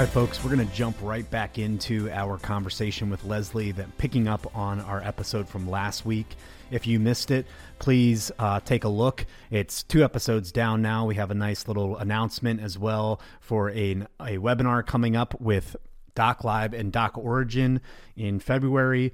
All 0.00 0.06
right, 0.06 0.14
folks, 0.14 0.42
we're 0.42 0.56
going 0.56 0.66
to 0.66 0.74
jump 0.74 0.96
right 1.02 1.30
back 1.30 1.58
into 1.58 2.10
our 2.10 2.38
conversation 2.38 3.10
with 3.10 3.22
Leslie, 3.22 3.72
that 3.72 3.98
picking 3.98 4.28
up 4.28 4.56
on 4.56 4.80
our 4.80 5.02
episode 5.02 5.46
from 5.46 5.68
last 5.68 6.06
week. 6.06 6.36
If 6.70 6.86
you 6.86 6.98
missed 6.98 7.30
it, 7.30 7.44
please 7.80 8.32
uh, 8.38 8.60
take 8.60 8.84
a 8.84 8.88
look. 8.88 9.26
It's 9.50 9.82
two 9.82 10.02
episodes 10.02 10.52
down 10.52 10.80
now. 10.80 11.04
We 11.04 11.16
have 11.16 11.30
a 11.30 11.34
nice 11.34 11.68
little 11.68 11.98
announcement 11.98 12.62
as 12.62 12.78
well 12.78 13.20
for 13.40 13.68
a, 13.72 14.06
a 14.18 14.38
webinar 14.38 14.86
coming 14.86 15.16
up 15.16 15.38
with 15.38 15.76
Doc 16.14 16.44
Live 16.44 16.72
and 16.72 16.90
Doc 16.90 17.18
Origin 17.18 17.82
in 18.16 18.40
February, 18.40 19.12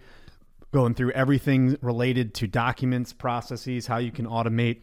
going 0.70 0.94
through 0.94 1.10
everything 1.10 1.76
related 1.82 2.32
to 2.34 2.46
documents, 2.46 3.12
processes, 3.12 3.88
how 3.88 3.96
you 3.96 4.12
can 4.12 4.28
automate 4.28 4.82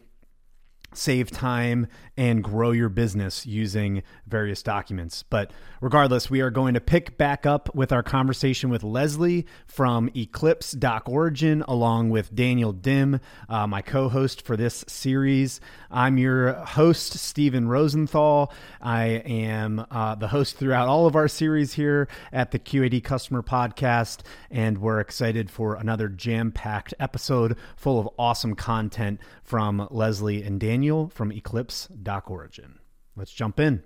save 0.94 1.32
time 1.32 1.88
and 2.16 2.44
grow 2.44 2.72
your 2.72 2.90
business 2.90 3.46
using 3.46 4.04
various 4.28 4.62
documents. 4.62 5.24
But 5.24 5.52
regardless, 5.82 6.30
we 6.30 6.42
are 6.42 6.52
going 6.52 6.76
to 6.76 6.82
pick 6.82 7.18
back 7.18 7.46
up 7.46 7.74
with 7.74 7.92
our 7.92 8.04
conversation 8.04 8.70
with 8.70 8.84
Leslie 8.84 9.48
from 9.66 10.12
Eclipse 10.16 10.74
Doc 10.74 11.10
Origin, 11.10 11.64
along 11.68 12.12
with 12.12 12.34
Daniel 12.36 12.72
Dim, 12.72 13.20
uh, 13.50 13.66
my 13.66 13.82
co 13.82 14.10
host 14.10 14.46
for 14.46 14.56
this 14.56 14.86
series. 14.88 15.60
I'm 15.90 16.18
your 16.18 16.54
host, 16.54 17.14
Stephen 17.14 17.68
Rosenthal. 17.68 18.54
I 18.80 19.06
am 19.06 19.86
uh, 19.90 20.16
the 20.16 20.28
host 20.28 20.58
throughout 20.58 20.88
all 20.88 21.08
of 21.08 21.16
our 21.16 21.28
series 21.28 21.74
here 21.74 22.08
at 22.32 22.52
the 22.52 22.60
QAD 22.60 23.04
Customer 23.04 23.42
Podcast, 23.42 24.22
and 24.52 24.78
we're 24.78 25.00
excited 25.00 25.50
for 25.50 25.76
another 25.76 26.10
jam 26.10 26.52
packed 26.52 26.94
episode 27.00 27.58
full 27.76 28.00
of 28.00 28.08
awesome 28.20 28.56
content 28.56 29.20
from 29.42 29.88
Leslie 29.90 30.44
and 30.44 30.60
Daniel. 30.60 30.83
From 30.84 31.32
Eclipse 31.32 31.88
Doc 31.88 32.30
Origin. 32.30 32.80
Let's 33.16 33.32
jump 33.32 33.60
in. 33.60 33.84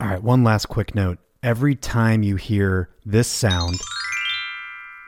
All 0.00 0.06
right, 0.06 0.22
one 0.22 0.44
last 0.44 0.66
quick 0.66 0.94
note. 0.94 1.18
Every 1.42 1.74
time 1.74 2.22
you 2.22 2.36
hear 2.36 2.90
this 3.04 3.26
sound, 3.26 3.80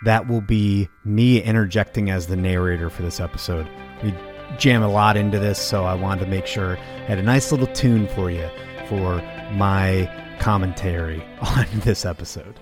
that 0.05 0.27
will 0.27 0.41
be 0.41 0.89
me 1.05 1.41
interjecting 1.41 2.11
as 2.11 2.27
the 2.27 2.37
narrator 2.37 2.91
for 2.91 3.03
this 3.03 3.21
episode. 3.21 3.69
We 4.03 4.13
jam 4.57 4.83
a 4.83 4.91
lot 4.91 5.17
into 5.17 5.39
this, 5.39 5.59
so 5.61 5.85
I 5.85 5.95
wanted 5.95 6.25
to 6.25 6.31
make 6.31 6.47
sure 6.47 6.77
I 6.77 7.03
had 7.03 7.19
a 7.19 7.23
nice 7.23 7.53
little 7.53 7.67
tune 7.69 8.09
for 8.09 8.31
you 8.31 8.49
for 8.89 9.17
my 9.53 10.11
commentary 10.41 11.23
on 11.41 11.67
this 11.85 12.05
episode. 12.05 12.59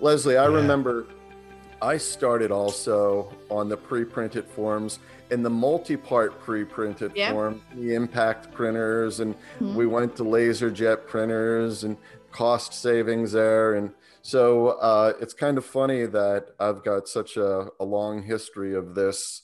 Leslie, 0.00 0.36
I 0.36 0.44
yeah. 0.48 0.54
remember 0.54 1.06
I 1.82 1.96
started 1.96 2.50
also 2.50 3.32
on 3.50 3.68
the 3.68 3.76
pre 3.76 4.04
printed 4.04 4.46
forms 4.46 4.98
and 5.30 5.44
the 5.44 5.50
multi-part 5.50 6.40
pre-printed 6.40 7.12
yep. 7.14 7.32
form, 7.32 7.62
the 7.74 7.94
impact 7.94 8.52
printers, 8.52 9.20
and 9.20 9.34
mm-hmm. 9.34 9.74
we 9.74 9.86
went 9.86 10.16
to 10.16 10.24
laser 10.24 10.70
jet 10.70 11.06
printers 11.06 11.84
and 11.84 11.96
cost 12.32 12.74
savings 12.74 13.32
there. 13.32 13.74
And 13.74 13.92
so 14.22 14.68
uh, 14.68 15.12
it's 15.20 15.32
kind 15.34 15.56
of 15.56 15.64
funny 15.64 16.06
that 16.06 16.48
I've 16.58 16.84
got 16.84 17.08
such 17.08 17.36
a, 17.36 17.68
a 17.78 17.84
long 17.84 18.22
history 18.22 18.74
of 18.74 18.94
this. 18.94 19.42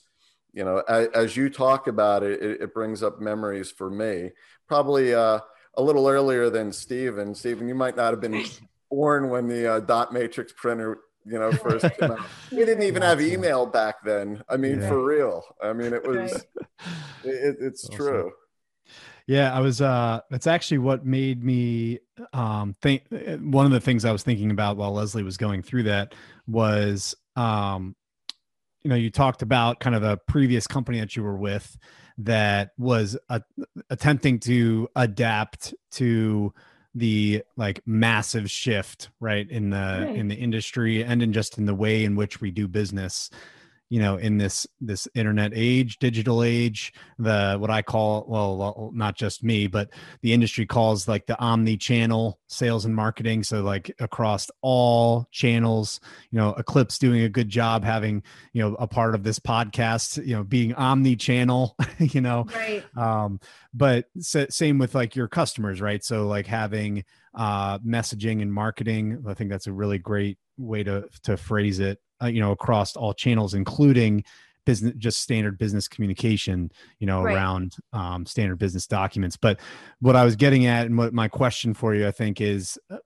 You 0.52 0.64
know, 0.64 0.82
as, 0.88 1.08
as 1.08 1.36
you 1.36 1.50
talk 1.50 1.86
about 1.86 2.22
it, 2.22 2.42
it, 2.42 2.62
it, 2.62 2.74
brings 2.74 3.02
up 3.02 3.20
memories 3.20 3.70
for 3.70 3.90
me. 3.90 4.30
Probably 4.66 5.14
uh, 5.14 5.40
a 5.74 5.82
little 5.82 6.08
earlier 6.08 6.48
than 6.48 6.72
Stephen. 6.72 7.34
Stephen, 7.34 7.68
you 7.68 7.74
might 7.74 7.94
not 7.94 8.12
have 8.12 8.20
been 8.20 8.42
born 8.90 9.28
when 9.28 9.48
the 9.48 9.74
uh, 9.74 9.80
dot 9.80 10.14
matrix 10.14 10.52
printer 10.56 11.00
you 11.26 11.38
know, 11.38 11.50
first 11.52 11.84
came 11.98 12.12
out. 12.12 12.20
We 12.50 12.58
didn't 12.58 12.84
even 12.84 13.02
have 13.02 13.20
email 13.20 13.66
back 13.66 13.96
then. 14.04 14.42
I 14.48 14.56
mean, 14.56 14.80
yeah. 14.80 14.88
for 14.88 15.04
real. 15.04 15.42
I 15.62 15.72
mean, 15.72 15.92
it 15.92 16.06
was, 16.06 16.32
it, 17.24 17.56
it's 17.60 17.84
awesome. 17.84 17.96
true. 17.96 18.32
Yeah, 19.26 19.52
I 19.52 19.58
was, 19.58 19.80
uh, 19.80 20.20
it's 20.30 20.46
actually 20.46 20.78
what 20.78 21.04
made 21.04 21.42
me, 21.42 21.98
um, 22.32 22.74
think 22.80 23.02
one 23.40 23.66
of 23.66 23.72
the 23.72 23.80
things 23.80 24.04
I 24.04 24.12
was 24.12 24.22
thinking 24.22 24.52
about 24.52 24.76
while 24.76 24.92
Leslie 24.92 25.24
was 25.24 25.36
going 25.36 25.62
through 25.62 25.84
that 25.84 26.14
was, 26.46 27.16
um, 27.34 27.96
you 28.84 28.90
know, 28.90 28.94
you 28.94 29.10
talked 29.10 29.42
about 29.42 29.80
kind 29.80 29.96
of 29.96 30.02
the 30.02 30.16
previous 30.28 30.68
company 30.68 31.00
that 31.00 31.16
you 31.16 31.24
were 31.24 31.36
with 31.36 31.76
that 32.18 32.70
was 32.78 33.18
uh, 33.28 33.40
attempting 33.90 34.38
to 34.40 34.88
adapt 34.94 35.74
to, 35.90 36.54
the 36.96 37.42
like 37.56 37.80
massive 37.86 38.50
shift 38.50 39.10
right 39.20 39.48
in 39.50 39.70
the 39.70 39.76
right. 40.06 40.16
in 40.16 40.28
the 40.28 40.34
industry 40.34 41.04
and 41.04 41.22
in 41.22 41.32
just 41.32 41.58
in 41.58 41.66
the 41.66 41.74
way 41.74 42.04
in 42.04 42.16
which 42.16 42.40
we 42.40 42.50
do 42.50 42.66
business 42.66 43.30
you 43.88 44.00
know 44.00 44.16
in 44.16 44.38
this 44.38 44.66
this 44.80 45.06
internet 45.14 45.52
age 45.54 45.98
digital 45.98 46.42
age 46.42 46.92
the 47.18 47.56
what 47.58 47.70
i 47.70 47.82
call 47.82 48.24
well 48.28 48.90
not 48.94 49.16
just 49.16 49.44
me 49.44 49.66
but 49.66 49.90
the 50.22 50.32
industry 50.32 50.66
calls 50.66 51.06
like 51.08 51.26
the 51.26 51.38
omni 51.38 51.76
channel 51.76 52.38
sales 52.48 52.84
and 52.84 52.94
marketing. 52.94 53.42
So 53.42 53.62
like 53.62 53.94
across 54.00 54.50
all 54.62 55.26
channels 55.30 56.00
you 56.30 56.38
know 56.38 56.50
eclipse 56.54 56.98
doing 56.98 57.22
a 57.22 57.28
good 57.28 57.48
job 57.48 57.84
having 57.84 58.22
you 58.52 58.62
know 58.62 58.74
a 58.76 58.86
part 58.86 59.14
of 59.14 59.22
this 59.22 59.38
podcast 59.38 60.24
you 60.24 60.34
know 60.34 60.44
being 60.44 60.74
omni 60.74 61.16
channel 61.16 61.76
you 61.98 62.20
know 62.20 62.46
right. 62.54 62.84
um 62.96 63.40
but 63.74 64.06
same 64.18 64.78
with 64.78 64.94
like 64.94 65.16
your 65.16 65.28
customers 65.28 65.80
right? 65.80 66.04
So 66.04 66.26
like 66.26 66.46
having 66.46 67.04
uh 67.34 67.78
messaging 67.80 68.40
and 68.40 68.50
marketing 68.50 69.22
i 69.28 69.34
think 69.34 69.50
that's 69.50 69.66
a 69.66 69.72
really 69.72 69.98
great 69.98 70.38
way 70.56 70.82
to 70.82 71.04
to 71.22 71.36
phrase 71.36 71.80
it 71.80 71.98
uh, 72.22 72.26
you 72.26 72.40
know 72.40 72.52
across 72.52 72.96
all 72.96 73.14
channels 73.14 73.54
including 73.54 74.24
business 74.64 74.94
just 74.98 75.20
standard 75.20 75.58
business 75.58 75.88
communication 75.88 76.70
you 76.98 77.06
know 77.06 77.22
right. 77.22 77.34
around 77.34 77.76
um, 77.92 78.26
standard 78.26 78.58
business 78.58 78.86
documents 78.86 79.36
but 79.36 79.60
what 80.00 80.16
i 80.16 80.24
was 80.24 80.36
getting 80.36 80.66
at 80.66 80.86
and 80.86 80.98
what 80.98 81.14
my 81.14 81.28
question 81.28 81.72
for 81.72 81.94
you 81.94 82.06
i 82.06 82.10
think 82.10 82.40
is 82.40 82.78
uh, 82.90 82.98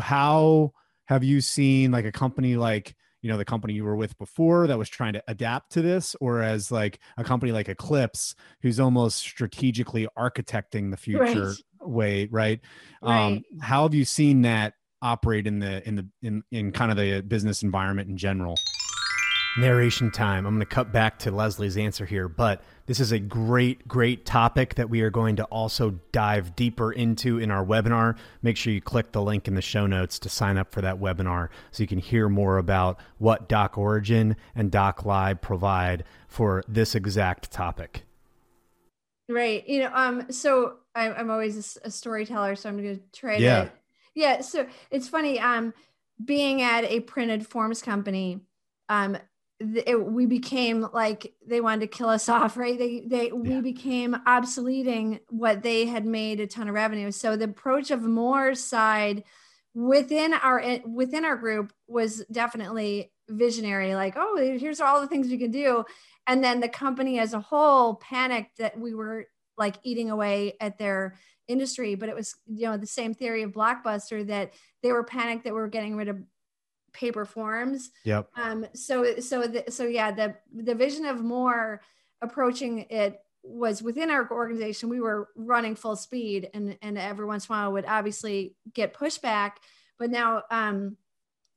how 0.00 0.72
have 1.06 1.24
you 1.24 1.40
seen 1.40 1.90
like 1.90 2.04
a 2.04 2.12
company 2.12 2.56
like 2.56 2.94
you 3.22 3.30
know 3.30 3.36
the 3.36 3.44
company 3.44 3.72
you 3.72 3.84
were 3.84 3.96
with 3.96 4.16
before 4.18 4.66
that 4.66 4.78
was 4.78 4.88
trying 4.88 5.12
to 5.12 5.22
adapt 5.28 5.72
to 5.72 5.82
this 5.82 6.14
or 6.20 6.42
as 6.42 6.70
like 6.70 6.98
a 7.16 7.24
company 7.24 7.52
like 7.52 7.68
eclipse 7.68 8.34
who's 8.60 8.80
almost 8.80 9.18
strategically 9.18 10.06
architecting 10.18 10.90
the 10.90 10.96
future 10.96 11.48
right. 11.48 11.88
way 11.88 12.28
right? 12.30 12.60
right 13.02 13.24
um 13.26 13.42
how 13.60 13.84
have 13.84 13.94
you 13.94 14.04
seen 14.04 14.42
that 14.42 14.74
operate 15.02 15.46
in 15.46 15.58
the 15.58 15.86
in 15.86 15.96
the 15.96 16.06
in 16.22 16.42
in 16.50 16.72
kind 16.72 16.90
of 16.90 16.96
the 16.96 17.20
business 17.20 17.62
environment 17.62 18.08
in 18.08 18.16
general 18.16 18.56
narration 19.56 20.10
time. 20.10 20.46
I'm 20.46 20.54
going 20.54 20.60
to 20.60 20.74
cut 20.74 20.92
back 20.92 21.18
to 21.20 21.30
Leslie's 21.30 21.76
answer 21.76 22.06
here, 22.06 22.28
but 22.28 22.62
this 22.86 23.00
is 23.00 23.12
a 23.12 23.18
great, 23.18 23.86
great 23.86 24.24
topic 24.24 24.74
that 24.76 24.88
we 24.88 25.02
are 25.02 25.10
going 25.10 25.36
to 25.36 25.44
also 25.44 25.98
dive 26.10 26.56
deeper 26.56 26.92
into 26.92 27.38
in 27.38 27.50
our 27.50 27.64
webinar. 27.64 28.16
Make 28.42 28.56
sure 28.56 28.72
you 28.72 28.80
click 28.80 29.12
the 29.12 29.22
link 29.22 29.48
in 29.48 29.54
the 29.54 29.62
show 29.62 29.86
notes 29.86 30.18
to 30.20 30.28
sign 30.28 30.56
up 30.56 30.72
for 30.72 30.80
that 30.80 30.98
webinar 30.98 31.48
so 31.70 31.82
you 31.82 31.86
can 31.86 31.98
hear 31.98 32.28
more 32.28 32.58
about 32.58 32.98
what 33.18 33.48
Doc 33.48 33.76
Origin 33.76 34.36
and 34.54 34.70
Doc 34.70 35.04
Live 35.04 35.40
provide 35.40 36.04
for 36.28 36.62
this 36.66 36.94
exact 36.94 37.50
topic. 37.50 38.04
Right. 39.28 39.66
You 39.68 39.80
know, 39.80 39.90
um, 39.94 40.30
so 40.30 40.76
I, 40.94 41.10
I'm 41.10 41.30
always 41.30 41.78
a, 41.84 41.90
storyteller, 41.90 42.56
so 42.56 42.68
I'm 42.68 42.82
going 42.82 42.96
to 42.96 43.02
try 43.18 43.36
yeah. 43.36 43.64
to 43.64 43.72
yeah 44.14 44.40
so 44.40 44.66
it's 44.90 45.08
funny 45.08 45.38
um 45.38 45.72
being 46.24 46.62
at 46.62 46.84
a 46.84 47.00
printed 47.00 47.46
forms 47.46 47.82
company 47.82 48.40
um 48.88 49.16
it, 49.86 50.04
we 50.04 50.26
became 50.26 50.86
like 50.92 51.34
they 51.46 51.60
wanted 51.60 51.80
to 51.80 51.86
kill 51.86 52.08
us 52.08 52.28
off 52.28 52.56
right? 52.56 52.78
They 52.78 53.00
they 53.06 53.26
yeah. 53.26 53.34
we 53.34 53.60
became 53.60 54.16
obsoleting 54.26 55.20
what 55.28 55.62
they 55.62 55.86
had 55.86 56.04
made 56.04 56.40
a 56.40 56.46
ton 56.46 56.68
of 56.68 56.74
revenue. 56.74 57.10
So 57.10 57.36
the 57.36 57.44
approach 57.44 57.90
of 57.90 58.02
Moore's 58.02 58.62
side 58.62 59.24
within 59.74 60.34
our 60.34 60.62
within 60.84 61.24
our 61.24 61.36
group 61.36 61.72
was 61.86 62.24
definitely 62.30 63.10
visionary 63.30 63.94
like 63.94 64.14
oh 64.16 64.36
here's 64.36 64.80
all 64.80 65.00
the 65.00 65.06
things 65.06 65.28
we 65.28 65.38
can 65.38 65.50
do. 65.50 65.84
And 66.26 66.42
then 66.42 66.60
the 66.60 66.68
company 66.68 67.18
as 67.18 67.34
a 67.34 67.40
whole 67.40 67.96
panicked 67.96 68.58
that 68.58 68.78
we 68.78 68.94
were 68.94 69.26
like 69.56 69.76
eating 69.82 70.10
away 70.10 70.54
at 70.60 70.78
their 70.78 71.16
industry 71.48 71.94
but 71.94 72.08
it 72.08 72.14
was 72.14 72.34
you 72.46 72.66
know 72.66 72.76
the 72.76 72.86
same 72.86 73.14
theory 73.14 73.42
of 73.42 73.52
blockbuster 73.52 74.26
that 74.26 74.52
they 74.82 74.92
were 74.92 75.04
panicked 75.04 75.44
that 75.44 75.52
we 75.52 75.60
were 75.60 75.68
getting 75.68 75.96
rid 75.96 76.08
of 76.08 76.22
paper 76.92 77.24
forms. 77.24 77.90
Yep. 78.04 78.28
Um 78.36 78.66
so 78.74 79.18
so 79.20 79.46
the, 79.46 79.64
so 79.70 79.84
yeah 79.84 80.12
the 80.12 80.36
the 80.54 80.74
vision 80.74 81.06
of 81.06 81.22
Moore 81.22 81.80
approaching 82.20 82.86
it 82.90 83.18
was 83.42 83.82
within 83.82 84.10
our 84.10 84.30
organization. 84.30 84.88
We 84.88 85.00
were 85.00 85.28
running 85.34 85.74
full 85.74 85.96
speed 85.96 86.50
and 86.54 86.76
and 86.82 86.98
every 86.98 87.26
once 87.26 87.48
in 87.48 87.54
a 87.54 87.58
while 87.58 87.72
would 87.72 87.86
obviously 87.86 88.54
get 88.72 88.94
pushback 88.94 89.52
but 89.98 90.10
now 90.10 90.42
um 90.50 90.96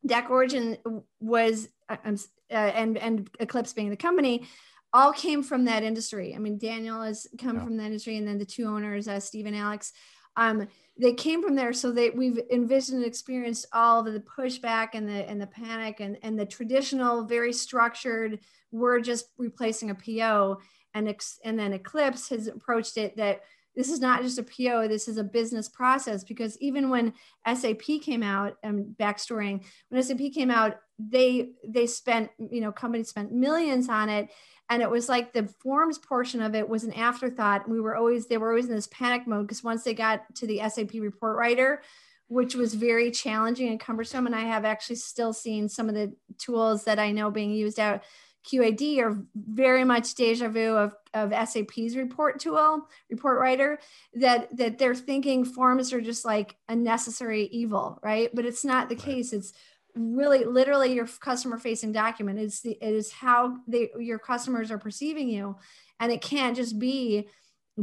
Doc 0.06 0.30
Origin 0.30 0.78
was 1.20 1.68
uh, 1.90 1.98
um, 2.06 2.18
uh, 2.52 2.54
and 2.54 2.98
and 2.98 3.30
Eclipse 3.40 3.74
being 3.74 3.90
the 3.90 3.98
company 3.98 4.48
all 4.96 5.12
came 5.12 5.44
from 5.44 5.66
that 5.66 5.84
industry. 5.84 6.34
I 6.34 6.40
mean, 6.40 6.58
Daniel 6.58 7.02
has 7.02 7.28
come 7.38 7.58
yeah. 7.58 7.66
from 7.66 7.76
that 7.78 7.88
industry, 7.88 8.16
and 8.16 8.26
then 8.26 8.38
the 8.38 8.46
two 8.46 8.66
owners, 8.66 9.10
uh, 9.10 9.20
Steve 9.20 9.46
and 9.46 9.56
Alex, 9.56 9.92
um, 10.38 10.70
they 10.98 11.12
came 11.12 11.44
from 11.44 11.54
there. 11.56 11.74
So 11.74 11.92
they 11.92 12.12
we've 12.12 12.40
envisioned 12.50 13.00
and 13.00 13.06
experienced 13.06 13.66
all 13.74 14.08
of 14.08 14.14
the 14.14 14.22
pushback 14.22 14.90
and 14.94 15.08
the 15.08 15.30
and 15.30 15.42
the 15.42 15.48
panic 15.48 16.00
and 16.00 16.18
and 16.24 16.40
the 16.40 16.46
traditional, 16.46 17.26
very 17.26 17.52
structured. 17.52 18.40
We're 18.72 19.02
just 19.02 19.26
replacing 19.38 19.90
a 19.90 19.96
PO, 19.96 20.62
and 20.94 21.10
ex, 21.10 21.40
and 21.44 21.60
then 21.60 21.74
Eclipse 21.74 22.30
has 22.30 22.48
approached 22.48 22.96
it 22.96 23.18
that 23.18 23.42
this 23.76 23.90
is 23.90 24.00
not 24.00 24.22
just 24.22 24.40
a 24.40 24.44
PO, 24.44 24.88
this 24.88 25.10
is 25.10 25.18
a 25.18 25.24
business 25.26 25.68
process. 25.68 26.24
Because 26.24 26.58
even 26.62 26.90
when 26.90 27.14
SAP 27.54 27.82
came 28.02 28.24
out, 28.24 28.56
and 28.64 28.80
um, 28.80 28.96
backstorying, 28.98 29.66
when 29.90 30.02
SAP 30.02 30.32
came 30.34 30.50
out, 30.50 30.78
they 30.98 31.50
they 31.68 31.86
spent, 31.86 32.30
you 32.40 32.62
know, 32.62 32.72
companies 32.72 33.10
spent 33.10 33.34
millions 33.34 33.90
on 33.90 34.08
it. 34.08 34.30
And 34.70 34.82
it 34.82 34.90
was 34.90 35.08
like 35.08 35.32
the 35.32 35.48
forms 35.62 35.98
portion 35.98 36.42
of 36.42 36.56
it 36.56 36.68
was 36.68 36.84
an 36.84 36.94
afterthought. 36.94 37.70
We 37.70 37.80
were 37.80 37.96
always, 37.96 38.28
they 38.28 38.38
were 38.38 38.50
always 38.50 38.66
in 38.68 38.76
this 38.76 38.88
panic 38.88 39.28
mode 39.28 39.48
because 39.48 39.64
once 39.64 39.84
they 39.84 39.94
got 39.94 40.24
to 40.36 40.48
the 40.48 40.62
SAP 40.68 40.94
report 40.94 41.38
writer, 41.38 41.82
which 42.28 42.56
was 42.56 42.74
very 42.74 43.12
challenging 43.12 43.70
and 43.70 43.80
cumbersome. 43.80 44.26
And 44.26 44.36
I 44.36 44.42
have 44.42 44.66
actually 44.66 44.96
still 44.96 45.34
seen 45.34 45.70
some 45.70 45.88
of 45.88 45.96
the 45.96 46.14
tools 46.40 46.86
that 46.86 46.98
I 46.98 47.12
know 47.12 47.30
being 47.30 47.52
used 47.52 47.80
out 47.80 48.02
QAD 48.46 49.00
are 49.00 49.18
very 49.36 49.84
much 49.84 50.14
deja 50.14 50.48
vu 50.48 50.76
of, 50.76 50.94
of 51.14 51.32
SAP's 51.32 51.96
report 51.96 52.40
tool, 52.40 52.88
report 53.10 53.40
writer, 53.40 53.80
that 54.14 54.56
that 54.56 54.78
they're 54.78 54.96
thinking 54.96 55.44
forms 55.44 55.92
are 55.94 56.02
just 56.02 56.26
like 56.26 56.56
a 56.70 56.76
necessary 56.76 57.44
evil, 57.46 58.00
right? 58.04 58.30
But 58.34 58.46
it's 58.46 58.64
not 58.64 58.88
the 58.88 58.96
right. 58.96 59.04
case. 59.04 59.34
It's 59.34 59.54
really 59.96 60.44
literally 60.44 60.94
your 60.94 61.08
customer 61.08 61.58
facing 61.58 61.92
document. 61.92 62.40
It's 62.40 62.62
the 62.62 62.78
it 62.82 62.94
is 62.94 63.12
how 63.12 63.58
they 63.68 63.90
your 64.00 64.20
customers 64.20 64.72
are 64.72 64.78
perceiving 64.78 65.30
you. 65.30 65.58
And 66.00 66.12
it 66.12 66.22
can't 66.22 66.56
just 66.56 66.78
be 66.78 67.30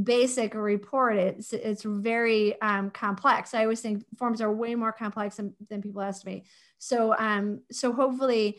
basic 0.00 0.55
or 0.55 0.62
report 0.62 1.17
it's 1.17 1.53
it's 1.53 1.82
very 1.82 2.59
um, 2.62 2.91
complex 2.91 3.53
i 3.53 3.62
always 3.62 3.81
think 3.81 4.03
forms 4.17 4.41
are 4.41 4.50
way 4.50 4.75
more 4.75 4.91
complex 4.91 5.37
than, 5.37 5.55
than 5.69 5.82
people 5.82 6.00
estimate 6.00 6.47
so 6.79 7.14
um 7.19 7.61
so 7.70 7.93
hopefully 7.93 8.58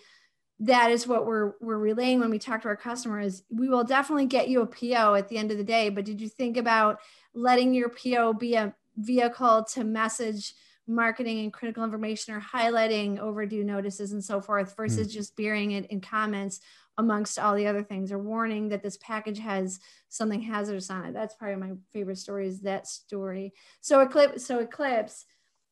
that 0.59 0.91
is 0.91 1.07
what 1.07 1.25
we're 1.25 1.53
we're 1.59 1.79
relaying 1.79 2.19
when 2.19 2.29
we 2.29 2.37
talk 2.37 2.61
to 2.61 2.67
our 2.67 2.75
customers 2.75 3.41
we 3.49 3.67
will 3.67 3.83
definitely 3.83 4.27
get 4.27 4.47
you 4.47 4.61
a 4.61 4.67
po 4.67 5.15
at 5.15 5.27
the 5.27 5.37
end 5.37 5.51
of 5.51 5.57
the 5.57 5.63
day 5.63 5.89
but 5.89 6.05
did 6.05 6.21
you 6.21 6.29
think 6.29 6.55
about 6.55 6.99
letting 7.33 7.73
your 7.73 7.89
po 7.89 8.31
be 8.31 8.53
a 8.53 8.73
vehicle 8.97 9.63
to 9.63 9.83
message 9.83 10.53
marketing 10.87 11.39
and 11.39 11.53
critical 11.53 11.83
information 11.83 12.33
or 12.33 12.41
highlighting 12.41 13.19
overdue 13.19 13.63
notices 13.63 14.11
and 14.11 14.23
so 14.23 14.41
forth 14.41 14.75
versus 14.75 15.07
mm. 15.07 15.11
just 15.11 15.35
burying 15.35 15.71
it 15.71 15.85
in 15.87 16.01
comments 16.01 16.59
amongst 16.97 17.39
all 17.39 17.55
the 17.55 17.67
other 17.67 17.83
things 17.83 18.11
or 18.11 18.19
warning 18.19 18.69
that 18.69 18.83
this 18.83 18.97
package 18.97 19.39
has 19.39 19.79
something 20.09 20.41
hazardous 20.41 20.89
on 20.89 21.05
it 21.05 21.13
that's 21.13 21.35
probably 21.35 21.55
my 21.55 21.71
favorite 21.91 22.17
story 22.17 22.47
is 22.47 22.61
that 22.61 22.85
story 22.85 23.53
so 23.81 24.01
eclipse 24.01 24.45
so 24.45 24.59
eclipse 24.59 25.25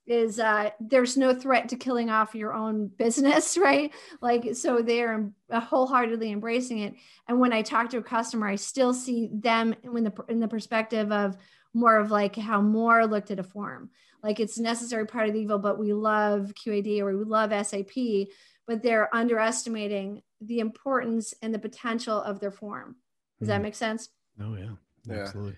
is 0.08 0.40
uh, 0.40 0.72
there's 0.80 1.16
no 1.16 1.34
threat 1.34 1.70
to 1.70 1.76
killing 1.76 2.10
off 2.10 2.36
your 2.36 2.54
own 2.54 2.88
business, 2.98 3.58
right? 3.58 3.94
Like, 4.22 4.56
so 4.56 4.82
they're 4.82 5.32
wholeheartedly 5.52 6.32
embracing 6.32 6.80
it. 6.80 6.96
And 7.28 7.40
when 7.40 7.54
I 7.54 7.62
talk 7.62 7.90
to 7.92 7.98
a 7.98 8.04
customer, 8.04 8.48
I 8.48 8.56
still 8.56 8.94
see 8.94 9.30
them 9.32 9.76
in 9.84 10.04
the 10.04 10.14
in 10.28 10.40
the 10.40 10.48
perspective 10.48 11.12
of 11.12 11.38
more 11.74 11.98
of 11.98 12.12
like 12.12 12.36
how 12.36 12.62
Moore 12.62 13.06
looked 13.08 13.32
at 13.32 13.40
a 13.40 13.44
form, 13.44 13.90
like 14.24 14.40
it's 14.40 14.60
necessary 14.60 15.06
part 15.06 15.28
of 15.28 15.34
the 15.34 15.42
evil, 15.42 15.60
but 15.60 15.80
we 15.80 15.94
love 15.94 16.54
QAD 16.56 17.00
or 17.00 17.18
we 17.18 17.24
love 17.24 17.52
SAP, 17.66 18.28
but 18.68 18.84
they're 18.84 19.14
underestimating 19.14 20.22
the 20.42 20.60
importance 20.60 21.34
and 21.42 21.54
the 21.54 21.60
potential 21.60 22.22
of 22.22 22.40
their 22.40 22.52
form. 22.52 22.96
Does 23.40 23.48
mm. 23.48 23.52
that 23.52 23.62
make 23.62 23.76
sense? 23.76 24.10
Oh 24.40 24.56
yeah, 24.56 24.72
yeah. 25.06 25.22
absolutely. 25.22 25.58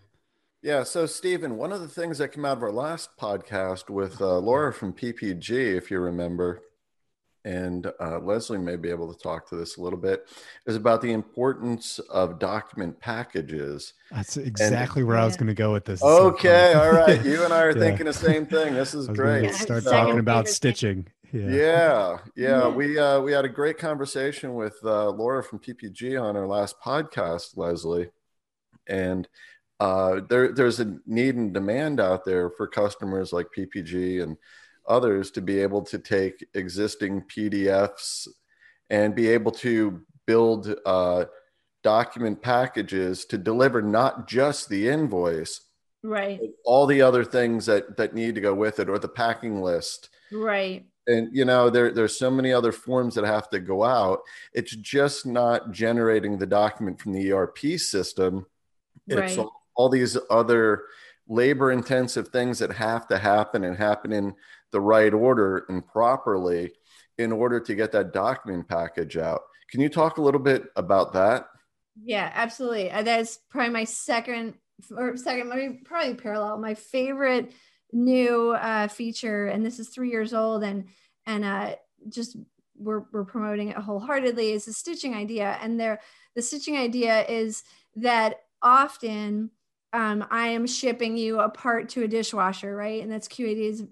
Yeah. 0.61 0.83
So, 0.83 1.05
Stephen, 1.05 1.57
one 1.57 1.73
of 1.73 1.81
the 1.81 1.89
things 1.89 2.17
that 2.19 2.29
came 2.29 2.45
out 2.45 2.57
of 2.57 2.63
our 2.63 2.71
last 2.71 3.17
podcast 3.19 3.89
with 3.89 4.21
uh, 4.21 4.37
Laura 4.37 4.71
from 4.71 4.93
PPG, 4.93 5.75
if 5.75 5.91
you 5.91 5.99
remember, 5.99 6.61
and 7.45 7.91
uh, 7.99 8.19
Leslie 8.19 8.57
may 8.57 8.75
be 8.75 8.89
able 8.89 9.13
to 9.13 9.19
talk 9.19 9.47
to 9.49 9.55
this 9.55 9.77
a 9.77 9.81
little 9.81 9.99
bit, 9.99 10.27
is 10.65 10.75
about 10.75 11.01
the 11.01 11.11
importance 11.11 11.99
of 11.99 12.39
document 12.39 12.99
packages. 12.99 13.93
That's 14.11 14.37
exactly 14.37 15.01
and, 15.01 15.07
where 15.07 15.17
I 15.17 15.25
was 15.25 15.35
going 15.35 15.47
to 15.47 15.53
go 15.53 15.73
with 15.73 15.85
this. 15.85 16.01
Okay. 16.01 16.71
So 16.73 16.81
all 16.81 16.91
right. 16.91 17.23
You 17.33 17.43
and 17.43 17.53
I 17.53 17.61
are 17.61 17.71
yeah. 17.71 17.79
thinking 17.79 18.05
the 18.05 18.13
same 18.13 18.45
thing. 18.45 18.73
This 18.73 18.93
is 18.93 19.07
great. 19.07 19.53
Start 19.53 19.83
talking 19.83 20.19
about 20.19 20.47
stitching. 20.47 21.07
Yeah. 21.31 21.49
yeah. 21.49 22.17
yeah, 22.35 22.67
We 22.67 22.99
uh, 22.99 23.19
we 23.19 23.31
had 23.31 23.43
a 23.43 23.49
great 23.49 23.77
conversation 23.77 24.53
with 24.53 24.77
uh, 24.83 25.09
Laura 25.09 25.43
from 25.43 25.59
PPG 25.59 26.21
on 26.21 26.37
our 26.37 26.47
last 26.47 26.79
podcast, 26.79 27.57
Leslie, 27.57 28.11
and 28.87 29.27
uh, 29.79 30.21
there, 30.29 30.53
there's 30.53 30.79
a 30.79 30.97
need 31.05 31.35
and 31.35 31.53
demand 31.53 31.99
out 31.99 32.23
there 32.23 32.49
for 32.51 32.67
customers 32.67 33.33
like 33.33 33.47
PPG 33.57 34.21
and 34.21 34.37
others 34.87 35.31
to 35.31 35.41
be 35.41 35.59
able 35.59 35.81
to 35.83 35.97
take 35.97 36.45
existing 36.53 37.23
PDFs 37.23 38.27
and 38.89 39.15
be 39.15 39.29
able 39.29 39.51
to 39.51 40.01
build 40.25 40.73
uh, 40.85 41.25
document 41.83 42.41
packages 42.41 43.25
to 43.25 43.37
deliver 43.37 43.81
not 43.81 44.27
just 44.27 44.69
the 44.69 44.89
invoice, 44.89 45.61
right? 46.03 46.39
All 46.65 46.85
the 46.85 47.01
other 47.01 47.23
things 47.23 47.65
that 47.65 47.97
that 47.97 48.13
need 48.13 48.35
to 48.35 48.41
go 48.41 48.53
with 48.53 48.79
it, 48.79 48.89
or 48.89 48.99
the 48.99 49.07
packing 49.07 49.61
list, 49.61 50.09
right? 50.31 50.85
And 51.07 51.29
you 51.33 51.45
know, 51.45 51.69
there 51.69 51.91
there's 51.91 52.17
so 52.17 52.31
many 52.31 52.53
other 52.53 52.71
forms 52.71 53.15
that 53.15 53.25
have 53.25 53.49
to 53.49 53.59
go 53.59 53.83
out. 53.83 54.19
It's 54.53 54.75
just 54.75 55.25
not 55.25 55.71
generating 55.71 56.37
the 56.37 56.45
document 56.45 57.01
from 57.01 57.13
the 57.13 57.31
ERP 57.31 57.77
system. 57.77 58.45
It's 59.07 59.37
right 59.37 59.47
all 59.75 59.89
these 59.89 60.17
other 60.29 60.83
labor 61.27 61.71
intensive 61.71 62.29
things 62.29 62.59
that 62.59 62.71
have 62.73 63.07
to 63.07 63.17
happen 63.17 63.63
and 63.63 63.77
happen 63.77 64.11
in 64.11 64.33
the 64.73 64.81
right 64.81 65.13
order 65.13 65.65
and 65.69 65.87
properly 65.87 66.73
in 67.17 67.31
order 67.31 67.61
to 67.61 67.75
get 67.75 67.93
that 67.93 68.11
document 68.11 68.67
package 68.67 69.15
out. 69.15 69.41
Can 69.69 69.79
you 69.79 69.87
talk 69.87 70.17
a 70.17 70.21
little 70.21 70.41
bit 70.41 70.65
about 70.75 71.13
that? 71.13 71.47
Yeah, 72.03 72.29
absolutely. 72.33 72.91
Uh, 72.91 73.03
that's 73.03 73.39
probably 73.49 73.71
my 73.71 73.83
second 73.85 74.55
or 74.95 75.15
second, 75.15 75.49
maybe 75.49 75.81
probably 75.85 76.15
parallel. 76.15 76.57
My 76.57 76.73
favorite 76.73 77.53
new 77.91 78.51
uh, 78.51 78.87
feature, 78.87 79.45
and 79.45 79.65
this 79.65 79.79
is 79.79 79.89
three 79.89 80.09
years 80.09 80.33
old, 80.33 80.63
and 80.63 80.85
and 81.25 81.45
uh, 81.45 81.75
just 82.09 82.35
we're 82.75 83.03
we're 83.11 83.25
promoting 83.25 83.69
it 83.69 83.77
wholeheartedly. 83.77 84.51
Is 84.51 84.65
the 84.65 84.73
stitching 84.73 85.13
idea, 85.13 85.57
and 85.61 85.79
there 85.79 85.99
the 86.35 86.41
stitching 86.41 86.77
idea 86.77 87.25
is 87.27 87.63
that 87.95 88.41
often 88.61 89.51
um, 89.93 90.25
I 90.31 90.47
am 90.47 90.65
shipping 90.65 91.15
you 91.15 91.39
a 91.39 91.47
part 91.49 91.89
to 91.89 92.03
a 92.03 92.07
dishwasher, 92.07 92.75
right? 92.75 93.03
And 93.03 93.11
that's 93.11 93.27
QAD's 93.27 93.83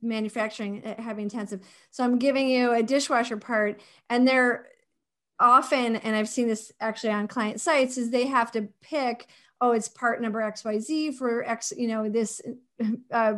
manufacturing 0.00 0.82
heavy 0.82 1.22
intensive. 1.22 1.60
So 1.90 2.04
I'm 2.04 2.18
giving 2.18 2.48
you 2.48 2.72
a 2.72 2.84
dishwasher 2.84 3.36
part, 3.36 3.80
and 4.08 4.26
they're 4.26 4.68
often, 5.40 5.96
and 5.96 6.14
I've 6.14 6.28
seen 6.28 6.46
this 6.46 6.70
actually 6.80 7.10
on 7.10 7.26
client 7.26 7.60
sites, 7.60 7.98
is 7.98 8.10
they 8.10 8.28
have 8.28 8.52
to 8.52 8.68
pick, 8.80 9.26
oh, 9.60 9.72
it's 9.72 9.88
part 9.88 10.22
number 10.22 10.40
XYZ 10.40 11.16
for 11.16 11.42
X, 11.42 11.72
you 11.76 11.88
know, 11.88 12.08
this 12.08 12.40
uh, 13.10 13.34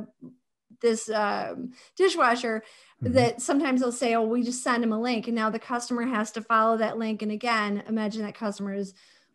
this 0.82 1.08
um, 1.08 1.72
dishwasher. 1.96 2.62
Mm-hmm. 3.02 3.14
That 3.14 3.40
sometimes 3.40 3.80
they'll 3.80 3.90
say, 3.90 4.14
oh, 4.14 4.22
we 4.22 4.42
just 4.42 4.62
send 4.62 4.82
them 4.82 4.92
a 4.92 5.00
link, 5.00 5.28
and 5.28 5.34
now 5.34 5.48
the 5.48 5.58
customer 5.58 6.02
has 6.02 6.30
to 6.32 6.42
follow 6.42 6.76
that 6.76 6.98
link. 6.98 7.22
And 7.22 7.32
again, 7.32 7.84
imagine 7.88 8.22
that 8.22 8.34
customer 8.34 8.74
is 8.74 8.92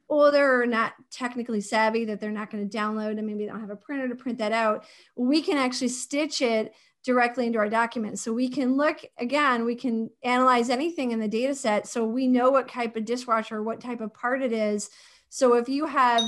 or 0.08 0.32
they're 0.32 0.66
not 0.66 0.94
technically 1.12 1.62
savvy 1.62 2.06
that 2.06 2.20
they're 2.20 2.32
not 2.32 2.50
going 2.50 2.68
to 2.68 2.78
download 2.78 3.18
and 3.18 3.28
maybe 3.28 3.40
they 3.40 3.52
don't 3.52 3.60
have 3.60 3.70
a 3.70 3.76
printer 3.76 4.08
to 4.08 4.16
print 4.16 4.38
that 4.38 4.52
out, 4.52 4.86
we 5.16 5.42
can 5.42 5.58
actually 5.58 5.90
stitch 5.90 6.42
it 6.42 6.74
directly 7.04 7.46
into 7.46 7.60
our 7.60 7.70
document. 7.70 8.20
So 8.20 8.34
we 8.34 8.50
can 8.50 8.76
look 8.76 9.00
again, 9.18 9.66
we 9.66 9.76
can 9.76 10.10
analyze 10.24 10.70
anything 10.70 11.12
in 11.12 11.20
the 11.20 11.28
data 11.28 11.56
set. 11.56 11.88
So 11.88 12.06
we 12.06 12.28
know 12.28 12.52
what 12.52 12.68
type 12.68 12.96
of 12.96 13.06
dishwasher, 13.06 13.64
what 13.64 13.80
type 13.80 14.02
of 14.02 14.14
part 14.14 14.42
it 14.42 14.52
is. 14.52 14.90
So 15.30 15.56
if 15.56 15.70
you 15.70 15.86
have. 15.86 16.22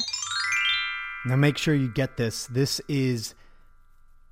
Now 1.26 1.36
make 1.36 1.58
sure 1.58 1.76
you 1.76 1.90
get 1.90 2.18
this. 2.18 2.48
This 2.48 2.80
is 2.88 3.36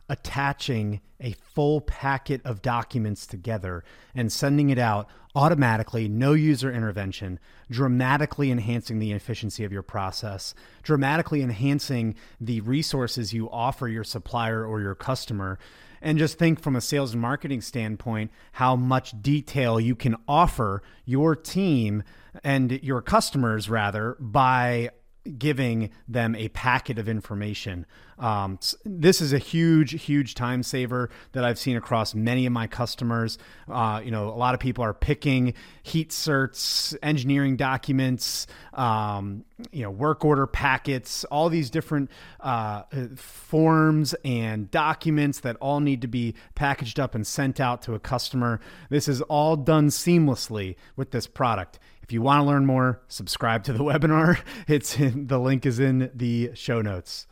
attaching 0.09 1.01
a 1.19 1.31
full 1.31 1.81
packet 1.81 2.45
of 2.45 2.61
documents 2.61 3.25
together 3.25 3.83
and 4.13 4.31
sending 4.31 4.69
it 4.69 4.77
out 4.77 5.09
automatically, 5.35 6.07
no 6.07 6.33
user 6.33 6.71
intervention, 6.71 7.39
dramatically 7.69 8.49
enhancing 8.51 8.99
the 8.99 9.11
efficiency 9.11 9.63
of 9.63 9.71
your 9.71 9.83
process, 9.83 10.53
dramatically 10.83 11.41
enhancing 11.41 12.15
the 12.39 12.61
resources 12.61 13.33
you 13.33 13.49
offer 13.51 13.87
your 13.87 14.03
supplier 14.03 14.65
or 14.65 14.81
your 14.81 14.95
customer. 14.95 15.59
And 16.01 16.17
just 16.17 16.37
think 16.37 16.61
from 16.61 16.75
a 16.75 16.81
sales 16.81 17.13
and 17.13 17.21
marketing 17.21 17.61
standpoint 17.61 18.31
how 18.53 18.75
much 18.75 19.21
detail 19.21 19.79
you 19.79 19.95
can 19.95 20.15
offer 20.27 20.81
your 21.05 21.35
team 21.35 22.03
and 22.43 22.71
your 22.83 23.01
customers, 23.01 23.69
rather, 23.69 24.15
by 24.19 24.91
giving 25.27 25.89
them 26.07 26.35
a 26.35 26.49
packet 26.49 26.97
of 26.99 27.09
information. 27.09 27.85
Um, 28.19 28.57
this 28.83 29.21
is 29.21 29.31
a 29.31 29.37
huge, 29.37 30.01
huge 30.03 30.33
time 30.33 30.63
saver 30.63 31.09
that 31.33 31.43
I've 31.43 31.59
seen 31.59 31.77
across 31.77 32.15
many 32.15 32.45
of 32.47 32.53
my 32.53 32.65
customers. 32.65 33.37
Uh, 33.69 34.01
you 34.03 34.09
know, 34.09 34.29
a 34.29 34.35
lot 34.37 34.55
of 34.55 34.59
people 34.59 34.83
are 34.83 34.93
picking 34.93 35.53
heat 35.83 36.09
certs, 36.09 36.97
engineering 37.03 37.57
documents, 37.57 38.47
um, 38.73 39.45
you 39.71 39.83
know, 39.83 39.91
work 39.91 40.25
order 40.25 40.47
packets, 40.47 41.25
all 41.25 41.49
these 41.49 41.69
different 41.69 42.09
uh, 42.39 42.83
forms 43.15 44.15
and 44.25 44.71
documents 44.71 45.41
that 45.41 45.55
all 45.57 45.79
need 45.79 46.01
to 46.01 46.07
be 46.07 46.33
packaged 46.55 46.99
up 46.99 47.13
and 47.13 47.25
sent 47.25 47.59
out 47.59 47.83
to 47.83 47.93
a 47.93 47.99
customer. 47.99 48.59
This 48.89 49.07
is 49.07 49.21
all 49.23 49.55
done 49.55 49.89
seamlessly 49.89 50.75
with 50.95 51.11
this 51.11 51.27
product. 51.27 51.79
If 52.07 52.13
you 52.13 52.21
want 52.21 52.39
to 52.39 52.45
learn 52.45 52.65
more, 52.65 53.01
subscribe 53.09 53.65
to 53.65 53.73
the 53.73 53.79
webinar. 53.83 54.39
It's 54.65 54.97
in, 54.97 55.27
the 55.27 55.37
link 55.37 55.65
is 55.65 55.77
in 55.77 56.09
the 56.15 56.51
show 56.53 56.81
notes. 56.81 57.27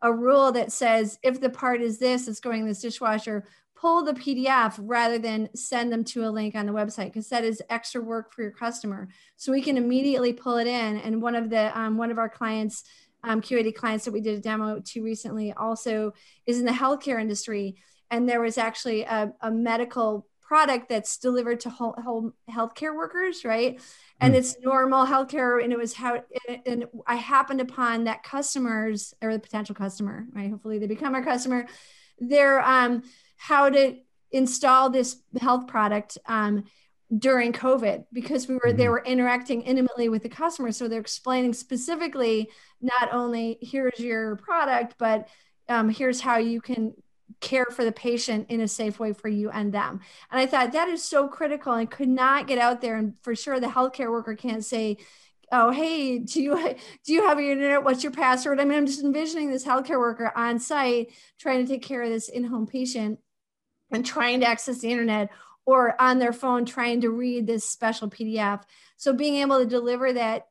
a 0.00 0.12
rule 0.12 0.52
that 0.52 0.70
says 0.70 1.18
if 1.24 1.40
the 1.40 1.50
part 1.50 1.80
is 1.80 1.98
this, 1.98 2.28
it's 2.28 2.38
going 2.38 2.60
in 2.60 2.68
this 2.68 2.82
dishwasher, 2.82 3.44
pull 3.74 4.04
the 4.04 4.12
PDF 4.12 4.78
rather 4.78 5.18
than 5.18 5.48
send 5.56 5.92
them 5.92 6.04
to 6.04 6.24
a 6.24 6.30
link 6.30 6.54
on 6.54 6.66
the 6.66 6.72
website 6.72 7.06
because 7.06 7.28
that 7.30 7.42
is 7.42 7.60
extra 7.68 8.00
work 8.00 8.32
for 8.32 8.42
your 8.42 8.52
customer. 8.52 9.08
So 9.36 9.50
we 9.50 9.60
can 9.60 9.76
immediately 9.76 10.32
pull 10.32 10.58
it 10.58 10.68
in. 10.68 10.98
And 10.98 11.20
one 11.20 11.34
of 11.34 11.50
the 11.50 11.76
um, 11.76 11.96
one 11.96 12.12
of 12.12 12.18
our 12.18 12.28
clients, 12.28 12.84
um, 13.24 13.40
QAD 13.40 13.74
clients 13.74 14.04
that 14.04 14.12
we 14.12 14.20
did 14.20 14.38
a 14.38 14.40
demo 14.40 14.78
to 14.78 15.02
recently, 15.02 15.52
also 15.52 16.12
is 16.46 16.60
in 16.60 16.64
the 16.64 16.70
healthcare 16.70 17.20
industry, 17.20 17.74
and 18.08 18.28
there 18.28 18.40
was 18.40 18.56
actually 18.56 19.02
a, 19.02 19.32
a 19.40 19.50
medical 19.50 20.28
product 20.52 20.86
that's 20.86 21.16
delivered 21.16 21.60
to 21.60 21.70
whole, 21.70 21.94
whole 22.04 22.30
healthcare 22.50 22.94
workers, 22.94 23.42
right? 23.42 23.80
And 24.20 24.34
mm. 24.34 24.36
it's 24.36 24.54
normal 24.60 25.06
healthcare, 25.06 25.64
and 25.64 25.72
it 25.72 25.78
was 25.78 25.94
how. 25.94 26.22
And 26.66 26.84
I 27.06 27.14
happened 27.14 27.62
upon 27.62 28.04
that 28.04 28.22
customers 28.22 29.14
or 29.22 29.32
the 29.32 29.38
potential 29.38 29.74
customer, 29.74 30.26
right? 30.30 30.50
Hopefully, 30.50 30.78
they 30.78 30.86
become 30.86 31.14
our 31.14 31.24
customer. 31.24 31.64
They're 32.18 32.60
um 32.60 33.02
how 33.38 33.70
to 33.70 33.96
install 34.30 34.90
this 34.90 35.22
health 35.40 35.68
product 35.68 36.18
um, 36.26 36.64
during 37.16 37.54
COVID 37.54 38.04
because 38.12 38.46
we 38.46 38.56
were 38.56 38.60
mm-hmm. 38.66 38.76
they 38.76 38.90
were 38.90 39.02
interacting 39.06 39.62
intimately 39.62 40.10
with 40.10 40.22
the 40.22 40.28
customer. 40.28 40.70
So 40.70 40.86
they're 40.86 41.00
explaining 41.00 41.54
specifically 41.54 42.50
not 42.82 43.08
only 43.14 43.56
here's 43.62 43.98
your 43.98 44.36
product, 44.36 44.96
but 44.98 45.28
um, 45.70 45.88
here's 45.88 46.20
how 46.20 46.36
you 46.36 46.60
can 46.60 46.92
care 47.40 47.66
for 47.66 47.84
the 47.84 47.92
patient 47.92 48.46
in 48.50 48.60
a 48.60 48.68
safe 48.68 48.98
way 48.98 49.12
for 49.12 49.28
you 49.28 49.50
and 49.50 49.72
them. 49.72 50.00
And 50.30 50.40
I 50.40 50.46
thought 50.46 50.72
that 50.72 50.88
is 50.88 51.02
so 51.02 51.28
critical 51.28 51.72
and 51.72 51.90
could 51.90 52.08
not 52.08 52.46
get 52.46 52.58
out 52.58 52.80
there. 52.80 52.96
And 52.96 53.14
for 53.22 53.34
sure, 53.34 53.60
the 53.60 53.66
healthcare 53.66 54.10
worker 54.10 54.34
can't 54.34 54.64
say, 54.64 54.98
oh 55.54 55.70
hey 55.70 56.18
do 56.18 56.40
you 56.42 56.56
do 57.04 57.12
you 57.12 57.26
have 57.26 57.38
your 57.38 57.52
internet 57.52 57.84
what's 57.84 58.02
your 58.02 58.10
password 58.10 58.58
i 58.58 58.64
mean 58.64 58.78
i'm 58.78 58.86
just 58.86 59.04
envisioning 59.04 59.50
this 59.50 59.66
healthcare 59.66 59.98
worker 59.98 60.32
on 60.34 60.58
site 60.58 61.12
trying 61.38 61.62
to 61.62 61.70
take 61.70 61.82
care 61.82 62.02
of 62.02 62.08
this 62.08 62.30
in-home 62.30 62.66
patient 62.66 63.18
and 63.92 64.06
trying 64.06 64.40
to 64.40 64.46
access 64.46 64.78
the 64.78 64.90
internet 64.90 65.28
or 65.64 66.00
on 66.00 66.18
their 66.18 66.32
phone 66.32 66.64
trying 66.64 67.00
to 67.02 67.10
read 67.10 67.46
this 67.46 67.68
special 67.68 68.08
PDF. 68.08 68.62
So 68.96 69.12
being 69.12 69.36
able 69.36 69.58
to 69.58 69.66
deliver 69.66 70.12
that 70.12 70.46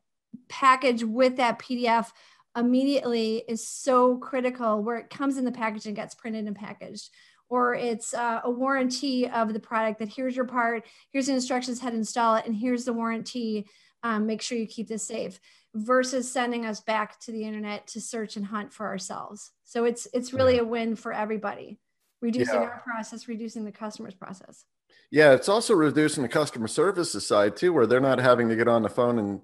package 0.47 1.03
with 1.03 1.37
that 1.37 1.59
PDF 1.59 2.11
immediately 2.55 3.43
is 3.47 3.67
so 3.67 4.17
critical 4.17 4.83
where 4.83 4.97
it 4.97 5.09
comes 5.09 5.37
in 5.37 5.45
the 5.45 5.51
package 5.51 5.85
and 5.85 5.95
gets 5.95 6.15
printed 6.15 6.45
and 6.45 6.55
packaged 6.55 7.09
or 7.49 7.73
it's 7.73 8.13
uh, 8.13 8.41
a 8.43 8.51
warranty 8.51 9.29
of 9.29 9.53
the 9.53 9.59
product 9.59 9.99
that 9.99 10.09
here's 10.09 10.35
your 10.35 10.45
part 10.45 10.85
here's 11.11 11.27
the 11.27 11.33
instructions 11.33 11.79
how 11.79 11.89
to 11.89 11.95
install 11.95 12.35
it 12.35 12.45
and 12.45 12.55
here's 12.55 12.85
the 12.85 12.93
warranty 12.93 13.65
um, 14.03 14.25
make 14.25 14.41
sure 14.41 14.57
you 14.57 14.67
keep 14.67 14.87
this 14.87 15.07
safe 15.07 15.39
versus 15.73 16.29
sending 16.29 16.65
us 16.65 16.81
back 16.81 17.19
to 17.21 17.31
the 17.31 17.43
internet 17.43 17.87
to 17.87 18.01
search 18.01 18.35
and 18.35 18.45
hunt 18.45 18.73
for 18.73 18.87
ourselves 18.87 19.51
so 19.63 19.85
it's 19.85 20.07
it's 20.13 20.33
really 20.33 20.57
a 20.57 20.65
win 20.65 20.95
for 20.95 21.13
everybody 21.13 21.79
reducing 22.21 22.55
yeah. 22.55 22.61
our 22.61 22.83
process, 22.85 23.27
reducing 23.27 23.65
the 23.65 23.71
customer's 23.71 24.13
process. 24.13 24.65
Yeah, 25.09 25.33
it's 25.33 25.49
also 25.49 25.73
reducing 25.73 26.23
the 26.23 26.29
customer 26.29 26.67
services 26.67 27.27
side 27.27 27.57
too, 27.57 27.73
where 27.73 27.85
they're 27.85 27.99
not 27.99 28.19
having 28.19 28.47
to 28.49 28.55
get 28.55 28.67
on 28.67 28.83
the 28.83 28.89
phone 28.89 29.19
and 29.19 29.41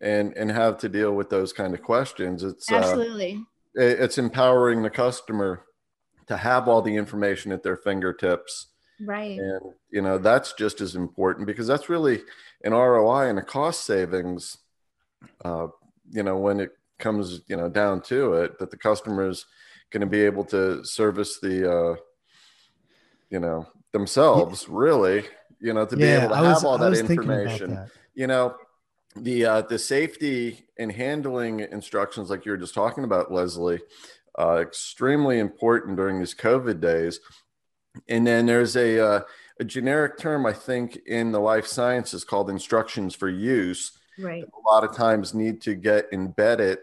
and 0.00 0.36
and 0.36 0.50
have 0.50 0.78
to 0.78 0.88
deal 0.88 1.12
with 1.12 1.30
those 1.30 1.52
kind 1.52 1.74
of 1.74 1.82
questions. 1.82 2.42
It's 2.42 2.70
uh, 2.70 2.76
absolutely 2.76 3.44
uh, 3.78 3.82
it's 3.82 4.18
empowering 4.18 4.82
the 4.82 4.90
customer 4.90 5.64
to 6.26 6.36
have 6.36 6.68
all 6.68 6.82
the 6.82 6.96
information 6.96 7.52
at 7.52 7.62
their 7.62 7.76
fingertips. 7.76 8.68
Right. 9.00 9.38
And 9.38 9.60
you 9.90 10.02
know, 10.02 10.18
that's 10.18 10.52
just 10.52 10.80
as 10.80 10.94
important 10.94 11.46
because 11.46 11.66
that's 11.66 11.88
really 11.88 12.22
an 12.64 12.72
ROI 12.72 13.28
and 13.28 13.38
a 13.38 13.42
cost 13.42 13.84
savings. 13.84 14.58
Uh, 15.44 15.68
you 16.10 16.22
know, 16.22 16.36
when 16.36 16.60
it 16.60 16.70
comes, 16.98 17.40
you 17.46 17.56
know, 17.56 17.68
down 17.68 18.00
to 18.02 18.34
it, 18.34 18.58
that 18.58 18.70
the 18.70 18.76
customer 18.76 19.28
is 19.28 19.46
going 19.90 20.00
to 20.00 20.06
be 20.06 20.20
able 20.20 20.44
to 20.44 20.84
service 20.84 21.38
the 21.40 21.70
uh, 21.70 21.96
you 23.30 23.40
know 23.40 23.66
themselves 23.92 24.68
really 24.68 25.24
you 25.60 25.72
know 25.72 25.86
to 25.86 25.96
be 25.96 26.04
able 26.04 26.28
to 26.28 26.36
have 26.36 26.44
was, 26.44 26.64
all 26.64 26.78
that 26.78 26.92
information 26.92 27.74
that. 27.74 27.88
you 28.14 28.26
know 28.26 28.54
the 29.16 29.44
uh, 29.44 29.60
the 29.62 29.78
safety 29.78 30.66
and 30.78 30.92
handling 30.92 31.60
instructions 31.60 32.30
like 32.30 32.44
you 32.44 32.52
were 32.52 32.58
just 32.58 32.74
talking 32.74 33.04
about 33.04 33.32
leslie 33.32 33.80
uh, 34.38 34.56
extremely 34.56 35.38
important 35.38 35.96
during 35.96 36.18
these 36.18 36.34
covid 36.34 36.80
days 36.80 37.20
and 38.08 38.26
then 38.26 38.46
there's 38.46 38.76
a 38.76 39.04
uh, 39.04 39.20
a 39.58 39.64
generic 39.64 40.18
term 40.18 40.46
i 40.46 40.52
think 40.52 40.96
in 41.06 41.32
the 41.32 41.40
life 41.40 41.66
sciences 41.66 42.24
called 42.24 42.48
instructions 42.48 43.14
for 43.14 43.28
use 43.28 43.98
right 44.18 44.44
a 44.44 44.72
lot 44.72 44.84
of 44.84 44.94
times 44.94 45.34
need 45.34 45.60
to 45.60 45.74
get 45.74 46.06
embedded 46.12 46.78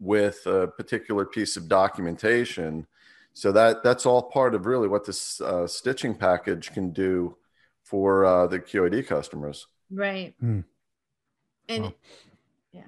with 0.00 0.46
a 0.46 0.66
particular 0.66 1.24
piece 1.24 1.56
of 1.56 1.68
documentation 1.68 2.86
so 3.34 3.52
that 3.52 3.82
that's 3.82 4.04
all 4.06 4.22
part 4.22 4.54
of 4.54 4.66
really 4.66 4.88
what 4.88 5.06
this 5.06 5.40
uh, 5.40 5.66
stitching 5.66 6.14
package 6.14 6.72
can 6.72 6.92
do 6.92 7.36
for 7.82 8.24
uh, 8.24 8.46
the 8.46 8.58
QAD 8.58 9.06
customers. 9.06 9.66
Right. 9.90 10.34
Mm. 10.42 10.64
And 11.68 11.84
well, 11.84 11.94
yeah. 12.72 12.82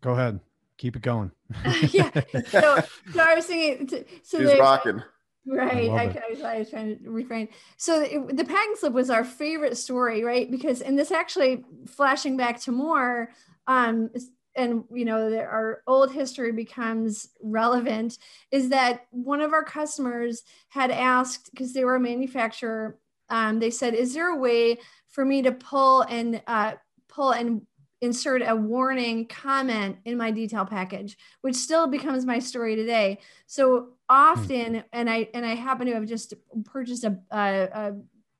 Go 0.00 0.12
ahead. 0.12 0.40
Keep 0.76 0.96
it 0.96 1.02
going. 1.02 1.30
yeah. 1.90 2.10
So, 2.48 2.78
so 3.12 3.20
I 3.20 3.34
was 3.34 3.46
thinking. 3.46 4.04
So 4.22 4.38
She's 4.38 4.58
rocking. 4.58 5.02
Right. 5.46 5.90
I, 5.90 6.04
I, 6.46 6.54
I, 6.54 6.58
was 6.60 6.70
trying 6.70 6.98
to 6.98 7.10
refrain. 7.10 7.48
So 7.76 8.00
it, 8.00 8.36
the 8.36 8.44
packing 8.44 8.76
slip 8.76 8.94
was 8.94 9.10
our 9.10 9.24
favorite 9.24 9.76
story, 9.76 10.24
right? 10.24 10.50
Because, 10.50 10.80
and 10.80 10.98
this 10.98 11.12
actually 11.12 11.64
flashing 11.86 12.38
back 12.38 12.60
to 12.62 12.72
Moore, 12.72 13.30
um, 13.66 14.08
and 14.56 14.84
you 14.92 15.04
know 15.04 15.30
that 15.30 15.44
our 15.44 15.82
old 15.86 16.12
history 16.12 16.52
becomes 16.52 17.28
relevant 17.42 18.18
is 18.50 18.68
that 18.68 19.06
one 19.10 19.40
of 19.40 19.52
our 19.52 19.64
customers 19.64 20.42
had 20.68 20.90
asked 20.90 21.50
because 21.50 21.72
they 21.72 21.84
were 21.84 21.96
a 21.96 22.00
manufacturer 22.00 22.98
um, 23.30 23.58
they 23.58 23.70
said 23.70 23.94
is 23.94 24.14
there 24.14 24.30
a 24.30 24.36
way 24.36 24.78
for 25.08 25.24
me 25.24 25.42
to 25.42 25.52
pull 25.52 26.02
and 26.02 26.42
uh, 26.46 26.72
pull 27.08 27.32
and 27.32 27.62
insert 28.04 28.42
a 28.46 28.54
warning 28.54 29.26
comment 29.26 29.96
in 30.04 30.16
my 30.16 30.30
detail 30.30 30.64
package 30.64 31.16
which 31.40 31.56
still 31.56 31.86
becomes 31.86 32.24
my 32.24 32.38
story 32.38 32.76
today 32.76 33.18
so 33.46 33.88
often 34.08 34.74
mm-hmm. 34.74 34.88
and 34.92 35.10
i 35.10 35.28
and 35.34 35.44
i 35.44 35.54
happen 35.54 35.86
to 35.86 35.94
have 35.94 36.06
just 36.06 36.34
purchased 36.64 37.04
a, 37.04 37.18
a, 37.30 37.68
a 37.72 37.94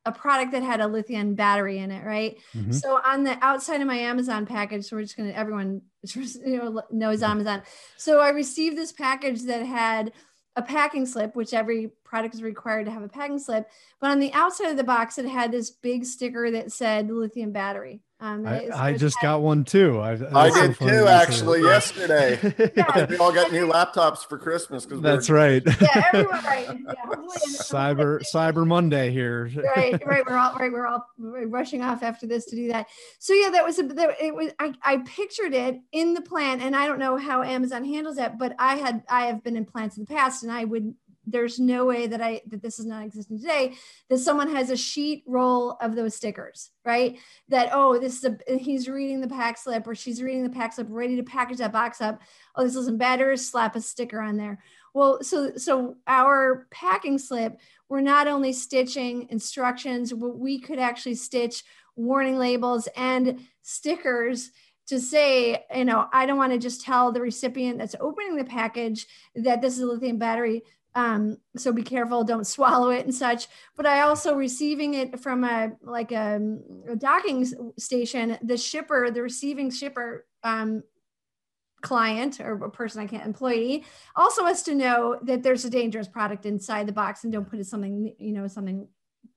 a 0.06 0.12
product 0.12 0.52
that 0.52 0.62
had 0.62 0.80
a 0.80 0.86
lithium 0.86 1.34
battery 1.34 1.78
in 1.78 1.90
it, 1.90 2.04
right? 2.04 2.38
Mm-hmm. 2.54 2.72
So 2.72 3.00
on 3.04 3.24
the 3.24 3.38
outside 3.40 3.80
of 3.80 3.86
my 3.86 3.96
Amazon 3.96 4.44
package, 4.44 4.84
so 4.84 4.96
we're 4.96 5.02
just 5.02 5.16
gonna 5.16 5.30
everyone 5.30 5.82
you 6.14 6.58
know 6.58 6.82
knows 6.90 7.20
mm-hmm. 7.20 7.30
Amazon. 7.30 7.62
So 7.96 8.20
I 8.20 8.30
received 8.30 8.76
this 8.76 8.92
package 8.92 9.42
that 9.44 9.64
had 9.64 10.12
a 10.56 10.62
packing 10.62 11.06
slip, 11.06 11.34
which 11.34 11.54
every 11.54 11.90
product 12.04 12.34
is 12.34 12.42
required 12.42 12.86
to 12.86 12.92
have 12.92 13.02
a 13.02 13.08
packing 13.08 13.38
slip. 13.38 13.68
But 14.00 14.10
on 14.10 14.20
the 14.20 14.32
outside 14.32 14.70
of 14.70 14.76
the 14.76 14.84
box, 14.84 15.18
it 15.18 15.26
had 15.26 15.50
this 15.50 15.70
big 15.70 16.04
sticker 16.04 16.50
that 16.50 16.72
said 16.72 17.10
lithium 17.10 17.52
battery. 17.52 18.02
Um, 18.20 18.46
I, 18.46 18.70
I 18.72 18.96
just 18.96 19.20
got 19.20 19.42
one 19.42 19.64
too. 19.64 19.98
I, 19.98 20.12
I 20.12 20.48
did 20.48 20.76
so 20.76 20.88
too, 20.88 21.06
actually, 21.06 21.60
yesterday. 21.60 22.38
yeah. 22.76 23.04
We 23.06 23.18
all 23.18 23.32
got 23.32 23.52
new 23.52 23.66
laptops 23.66 24.26
for 24.26 24.38
Christmas 24.38 24.86
because 24.86 25.02
that's 25.02 25.28
we 25.28 25.36
right. 25.36 25.62
Yeah, 25.66 26.04
everyone 26.14 26.44
right. 26.44 26.68
Yeah, 26.68 27.04
Cyber 27.48 28.22
Cyber 28.34 28.66
Monday 28.66 29.10
here. 29.10 29.50
right, 29.76 30.00
right. 30.06 30.24
We're 30.26 30.38
all 30.38 30.54
right. 30.54 30.72
We're 30.72 30.86
all 30.86 31.04
rushing 31.18 31.82
off 31.82 32.02
after 32.02 32.26
this 32.26 32.46
to 32.46 32.56
do 32.56 32.68
that. 32.68 32.86
So 33.18 33.34
yeah, 33.34 33.50
that 33.50 33.64
was 33.64 33.78
a. 33.78 33.82
That, 33.82 34.16
it 34.18 34.34
was. 34.34 34.52
I, 34.58 34.72
I 34.82 34.98
pictured 34.98 35.52
it 35.52 35.80
in 35.92 36.14
the 36.14 36.22
plant, 36.22 36.62
and 36.62 36.74
I 36.74 36.86
don't 36.86 37.00
know 37.00 37.18
how 37.18 37.42
Amazon 37.42 37.84
handles 37.84 38.16
that, 38.16 38.38
but 38.38 38.54
I 38.58 38.76
had 38.76 39.02
I 39.10 39.26
have 39.26 39.44
been 39.44 39.56
in 39.56 39.66
plants 39.66 39.98
in 39.98 40.04
the 40.04 40.14
past, 40.14 40.44
and 40.44 40.52
I 40.52 40.64
would 40.64 40.94
there's 41.26 41.58
no 41.58 41.84
way 41.86 42.06
that 42.06 42.20
I 42.20 42.42
that 42.48 42.62
this 42.62 42.78
is 42.78 42.86
not 42.86 43.04
existing 43.04 43.38
today 43.38 43.74
that 44.08 44.18
someone 44.18 44.54
has 44.54 44.70
a 44.70 44.76
sheet 44.76 45.24
roll 45.26 45.72
of 45.80 45.94
those 45.94 46.14
stickers, 46.14 46.70
right? 46.84 47.18
That 47.48 47.70
oh, 47.72 47.98
this 47.98 48.22
is 48.22 48.24
a 48.24 48.58
he's 48.58 48.88
reading 48.88 49.20
the 49.20 49.28
pack 49.28 49.58
slip 49.58 49.86
or 49.86 49.94
she's 49.94 50.22
reading 50.22 50.42
the 50.42 50.50
pack 50.50 50.72
slip, 50.72 50.88
ready 50.90 51.16
to 51.16 51.22
package 51.22 51.58
that 51.58 51.72
box 51.72 52.00
up. 52.00 52.20
Oh, 52.56 52.64
this 52.64 52.76
isn't 52.76 52.98
better. 52.98 53.36
Slap 53.36 53.76
a 53.76 53.80
sticker 53.80 54.20
on 54.20 54.36
there. 54.36 54.62
Well, 54.92 55.22
so 55.22 55.56
so 55.56 55.96
our 56.06 56.66
packing 56.70 57.18
slip, 57.18 57.58
we're 57.88 58.00
not 58.00 58.28
only 58.28 58.52
stitching 58.52 59.28
instructions, 59.30 60.12
we 60.14 60.60
could 60.60 60.78
actually 60.78 61.16
stitch 61.16 61.64
warning 61.96 62.38
labels 62.38 62.88
and 62.96 63.40
stickers 63.62 64.50
to 64.86 65.00
say, 65.00 65.64
you 65.74 65.84
know, 65.84 66.08
I 66.12 66.26
don't 66.26 66.36
want 66.36 66.52
to 66.52 66.58
just 66.58 66.82
tell 66.82 67.10
the 67.10 67.20
recipient 67.20 67.78
that's 67.78 67.96
opening 68.00 68.36
the 68.36 68.44
package 68.44 69.06
that 69.34 69.62
this 69.62 69.74
is 69.74 69.80
a 69.80 69.86
lithium 69.86 70.18
battery. 70.18 70.62
Um, 70.94 71.38
so 71.56 71.72
be 71.72 71.82
careful, 71.82 72.22
don't 72.24 72.46
swallow 72.46 72.90
it 72.90 73.04
and 73.04 73.14
such. 73.14 73.48
But 73.76 73.86
I 73.86 74.02
also 74.02 74.34
receiving 74.34 74.94
it 74.94 75.18
from 75.20 75.44
a 75.44 75.72
like 75.82 76.12
a, 76.12 76.40
a 76.88 76.96
docking 76.96 77.46
station, 77.78 78.38
the 78.42 78.56
shipper, 78.56 79.10
the 79.10 79.22
receiving 79.22 79.70
shipper 79.70 80.26
um, 80.42 80.82
client 81.82 82.40
or 82.40 82.64
a 82.64 82.70
person 82.70 83.02
I 83.02 83.06
can't 83.06 83.26
employee 83.26 83.84
also 84.16 84.44
has 84.46 84.62
to 84.64 84.74
know 84.74 85.18
that 85.22 85.42
there's 85.42 85.64
a 85.64 85.70
dangerous 85.70 86.08
product 86.08 86.46
inside 86.46 86.86
the 86.86 86.92
box 86.92 87.24
and 87.24 87.32
don't 87.32 87.48
put 87.48 87.58
it 87.58 87.66
something, 87.66 88.14
you 88.18 88.32
know, 88.32 88.46
something 88.46 88.88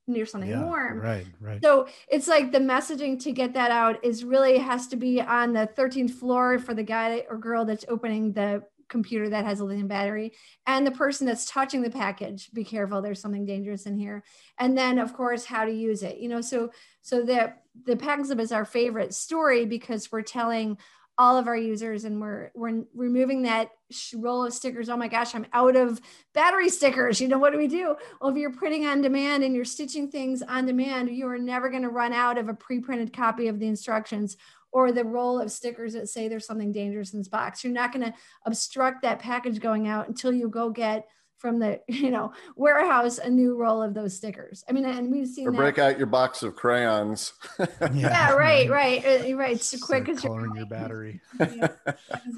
near 0.08 0.26
something 0.26 0.50
yeah, 0.50 0.64
warm. 0.64 1.00
Right, 1.00 1.28
right. 1.42 1.62
So 1.62 1.88
it's 2.08 2.28
like 2.28 2.52
the 2.52 2.60
messaging 2.60 3.22
to 3.24 3.32
get 3.32 3.54
that 3.54 3.72
out 3.72 4.04
is 4.04 4.24
really 4.24 4.58
has 4.58 4.88
to 4.88 4.96
be 4.96 5.22
on 5.22 5.54
the 5.54 5.70
13th 5.78 6.12
floor 6.12 6.58
for 6.58 6.74
the 6.74 6.84
guy 6.84 7.26
or 7.30 7.38
girl 7.38 7.66
that's 7.66 7.86
opening 7.90 8.32
the 8.32 8.64
computer 8.90 9.30
that 9.30 9.46
has 9.46 9.60
a 9.60 9.66
lithium 9.66 9.88
battery 9.88 10.34
and 10.66 10.86
the 10.86 10.92
person 10.92 11.28
that's 11.28 11.50
touching 11.50 11.82
the 11.82 11.90
package 11.90 12.50
be 12.54 12.64
careful 12.64 13.02
there's 13.02 13.22
something 13.22 13.46
dangerous 13.46 13.86
in 13.86 13.98
here. 13.98 14.24
And 14.58 14.78
then 14.78 15.00
of 15.00 15.14
course 15.14 15.46
how 15.46 15.66
to 15.66 15.72
use 15.72 16.04
it 16.04 16.18
you 16.18 16.30
know 16.30 16.42
so 16.42 16.72
so 17.02 17.24
that 17.24 17.64
the 17.86 17.96
pack 17.96 18.20
is 18.20 18.52
our 18.52 18.66
favorite 18.66 19.14
story 19.14 19.66
because 19.66 20.12
we're 20.12 20.22
telling 20.22 20.78
all 21.20 21.38
of 21.38 21.48
our 21.48 21.58
users 21.58 22.04
and 22.04 22.22
we're 22.22 22.52
we're 22.54 22.84
removing 22.94 23.44
that 23.44 23.72
roll 24.16 24.46
of 24.46 24.54
stickers. 24.54 24.90
Oh 24.90 24.98
my 24.98 25.08
gosh 25.08 25.34
i'm 25.34 25.48
out 25.54 25.76
of 25.76 26.00
battery 26.34 26.70
stickers. 26.70 27.20
You 27.20 27.28
know 27.28 27.40
what 27.40 27.54
do 27.54 27.58
we 27.58 27.68
do? 27.68 27.96
Well 28.22 28.30
if 28.30 28.38
you're 28.38 28.52
printing 28.52 28.86
on 28.86 29.02
demand 29.02 29.44
and 29.44 29.56
you're 29.56 29.66
stitching 29.66 30.12
things 30.12 30.44
on 30.44 30.66
demand 30.66 31.10
you 31.10 31.28
are 31.28 31.40
never 31.40 31.70
going 31.70 31.84
to 31.84 31.90
run 31.90 32.14
out 32.14 32.38
of 32.38 32.50
a 32.50 32.54
pre-printed 32.54 33.14
copy 33.14 33.48
of 33.48 33.60
the 33.60 33.68
instructions 33.68 34.38
or 34.72 34.92
the 34.92 35.04
roll 35.04 35.40
of 35.40 35.52
stickers 35.52 35.94
that 35.94 36.10
say 36.10 36.28
there's 36.28 36.46
something 36.46 36.72
dangerous 36.72 37.14
in 37.14 37.20
this 37.20 37.28
box 37.28 37.64
you're 37.64 37.74
not 37.74 37.92
going 37.92 38.06
to 38.06 38.14
obstruct 38.46 39.02
that 39.02 39.20
package 39.20 39.60
going 39.60 39.88
out 39.88 40.08
until 40.08 40.32
you 40.32 40.50
go 40.50 40.70
get 40.70 41.08
from 41.38 41.60
the 41.60 41.80
you 41.88 42.12
know 42.12 42.34
warehouse 42.56 43.20
a 43.20 43.30
new 43.30 43.56
roll 43.56 43.82
of 43.82 43.94
those 43.94 44.16
stickers. 44.16 44.64
I 44.68 44.74
mean, 44.74 44.86
and 44.86 45.12
we've 45.12 45.28
seen 45.28 45.48
or 45.48 45.52
that. 45.52 45.58
break 45.58 45.80
out 45.80 45.98
your 45.98 46.08
box 46.08 46.44
of 46.44 46.56
crayons. 46.56 47.34
yeah. 47.60 47.68
yeah, 47.94 48.32
right, 48.34 48.70
right, 48.70 49.06
uh, 49.06 49.36
right. 49.36 49.56
It's 49.56 49.70
so 49.70 49.78
quick 49.78 50.10
as 50.10 50.22
coloring 50.22 50.56
your 50.56 50.66
battery. 50.70 51.22
to 51.40 51.72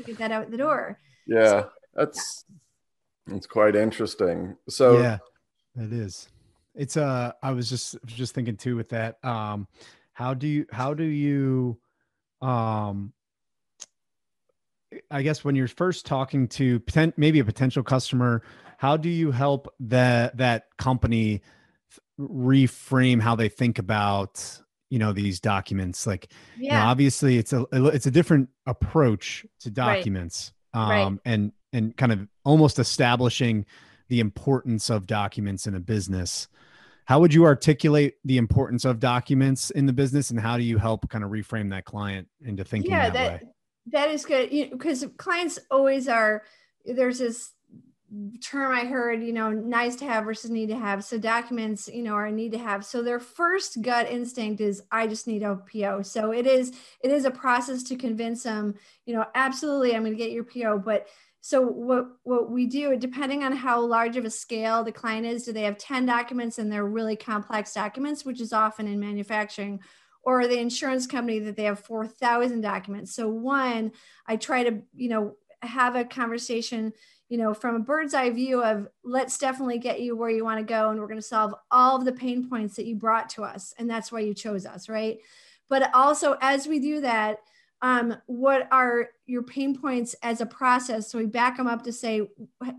get 0.06 0.18
that 0.18 0.32
out 0.32 0.52
the 0.52 0.58
door. 0.58 1.00
Yeah, 1.26 1.50
so, 1.50 1.70
that's 1.96 2.46
that's 3.28 3.48
quite 3.48 3.76
interesting. 3.76 4.56
So 4.68 5.00
yeah, 5.00 5.18
it 5.76 5.94
is. 5.94 6.30
It's 6.76 6.98
uh, 6.98 7.34
I 7.42 7.52
was 7.52 7.70
just 7.70 7.96
just 8.06 8.34
thinking 8.34 8.58
too 8.58 8.76
with 8.76 8.90
that. 8.90 9.24
Um, 9.24 9.68
how 10.14 10.34
do 10.34 10.48
you 10.48 10.66
how 10.72 10.94
do 10.94 11.04
you 11.04 11.80
um 12.42 13.14
I 15.12 15.22
guess 15.22 15.44
when 15.44 15.56
you're 15.56 15.68
first 15.68 16.06
talking 16.08 16.48
to 16.50 16.80
potent, 16.80 17.18
maybe 17.18 17.40
a 17.40 17.46
potential 17.46 17.84
customer 17.84 18.42
how 18.78 18.96
do 18.96 19.10
you 19.10 19.32
help 19.32 19.74
that 19.82 20.38
that 20.38 20.68
company 20.78 21.42
reframe 22.20 23.22
how 23.22 23.36
they 23.36 23.50
think 23.50 23.78
about 23.78 24.62
you 24.90 25.00
know 25.00 25.14
these 25.14 25.40
documents 25.40 26.08
like 26.08 26.32
yeah. 26.58 26.74
you 26.74 26.80
know, 26.80 26.86
obviously 26.86 27.38
it's 27.38 27.54
a 27.54 27.66
it's 27.72 28.06
a 28.06 28.12
different 28.12 28.50
approach 28.66 29.46
to 29.60 29.70
documents 29.70 30.54
right. 30.74 31.02
um 31.02 31.14
right. 31.14 31.22
and 31.26 31.52
and 31.72 31.96
kind 31.98 32.12
of 32.12 32.28
almost 32.44 32.80
establishing 32.80 33.66
the 34.08 34.20
importance 34.20 34.90
of 34.90 35.06
documents 35.06 35.68
in 35.68 35.76
a 35.76 35.80
business 35.80 36.48
how 37.10 37.20
would 37.20 37.34
you 37.34 37.44
articulate 37.44 38.18
the 38.24 38.38
importance 38.38 38.86
of 38.86 39.00
documents 39.00 39.72
in 39.72 39.88
the 39.88 39.94
business 39.94 40.30
and 40.30 40.40
how 40.40 40.58
do 40.58 40.64
you 40.64 40.78
help 40.78 41.10
kind 41.10 41.24
of 41.24 41.32
reframe 41.32 41.72
that 41.72 41.84
client 41.84 42.28
into 42.46 42.64
thinking 42.64 42.92
yeah, 42.92 43.10
that, 43.10 43.14
that 43.14 43.42
way 43.42 43.50
that 43.88 44.12
is 44.12 44.24
good 44.24 44.52
because 44.72 45.02
you 45.02 45.08
know, 45.08 45.14
clients 45.18 45.58
always 45.72 46.08
are 46.08 46.44
there's 46.86 47.18
this 47.18 47.52
term 48.44 48.74
I 48.74 48.86
heard, 48.86 49.24
you 49.24 49.34
know, 49.34 49.52
nice 49.52 49.96
to 49.98 50.06
have 50.06 50.26
versus 50.26 50.50
need 50.50 50.70
to 50.70 50.78
have. 50.78 51.04
So 51.04 51.20
documents, 51.20 51.88
you 51.88 52.02
know, 52.02 52.14
are 52.14 52.32
need 52.32 52.52
to 52.54 52.58
have. 52.58 52.84
So 52.84 53.04
their 53.04 53.20
first 53.20 53.82
gut 53.82 54.10
instinct 54.10 54.62
is 54.62 54.82
I 54.92 55.06
just 55.06 55.28
need 55.28 55.44
a 55.44 55.56
PO. 55.56 56.02
So 56.04 56.32
it 56.32 56.48
is 56.48 56.74
it 57.04 57.12
is 57.12 57.26
a 57.26 57.32
process 57.32 57.84
to 57.84 57.96
convince 57.96 58.44
them, 58.44 58.76
you 59.06 59.14
know, 59.16 59.26
absolutely 59.36 59.96
I'm 59.96 60.04
going 60.04 60.14
to 60.14 60.18
get 60.18 60.32
your 60.32 60.44
PO, 60.44 60.80
but 60.80 61.08
so 61.42 61.62
what 61.62 62.08
what 62.24 62.52
we 62.52 62.66
do 62.68 62.98
depending 62.98 63.44
on 63.44 63.54
how 63.54 63.80
large 63.82 64.18
of 64.18 64.26
a 64.26 64.30
scale 64.30 64.84
the 64.84 64.92
client 64.92 65.26
is, 65.26 65.44
do 65.44 65.54
they 65.54 65.64
have 65.64 65.78
10 65.78 66.06
documents 66.06 66.58
and 66.58 66.72
they're 66.72 66.86
really 66.86 67.16
complex 67.16 67.74
documents, 67.74 68.26
which 68.26 68.42
is 68.42 68.54
often 68.54 68.88
in 68.88 69.00
manufacturing 69.00 69.80
or 70.24 70.48
the 70.48 70.60
insurance 70.60 71.08
company 71.08 71.40
that 71.40 71.56
they 71.56 71.64
have 71.64 71.80
4,000 71.80 72.62
documents. 72.62 73.16
So 73.16 73.30
one, 73.30 73.94
I 74.28 74.36
try 74.36 74.64
to, 74.64 74.82
you 74.94 75.10
know, 75.10 75.36
have 75.62 75.96
a 75.96 76.04
conversation 76.04 76.94
you 77.30 77.38
know, 77.38 77.54
from 77.54 77.76
a 77.76 77.80
bird's 77.80 78.16
eye 78.16 78.32
view 78.32 78.64
of 78.64 78.88
let's 79.04 79.38
definitely 79.38 79.78
get 79.78 80.02
you 80.02 80.16
where 80.16 80.32
you 80.32 80.44
want 80.44 80.60
to 80.60 80.66
go 80.66 80.90
and 80.90 81.00
we're 81.00 81.08
going 81.08 81.20
to 81.20 81.26
solve 81.26 81.54
all 81.70 81.96
of 81.96 82.06
the 82.06 82.12
pain 82.12 82.50
points 82.50 82.76
that 82.76 82.88
you 82.88 82.96
brought 82.96 83.30
to 83.30 83.44
us. 83.44 83.74
And 83.78 83.88
that's 83.88 84.12
why 84.12 84.22
you 84.22 84.34
chose 84.34 84.66
us, 84.66 84.90
right? 84.90 85.20
But 85.70 85.94
also, 85.94 86.36
as 86.42 86.68
we 86.68 86.80
do 86.80 87.02
that, 87.02 87.38
um, 87.82 88.18
what 88.26 88.68
are 88.72 89.10
your 89.26 89.44
pain 89.44 89.78
points 89.78 90.16
as 90.22 90.42
a 90.42 90.46
process? 90.46 91.10
So 91.10 91.18
we 91.18 91.26
back 91.26 91.58
them 91.58 91.68
up 91.68 91.84
to 91.84 91.94
say, 91.94 92.30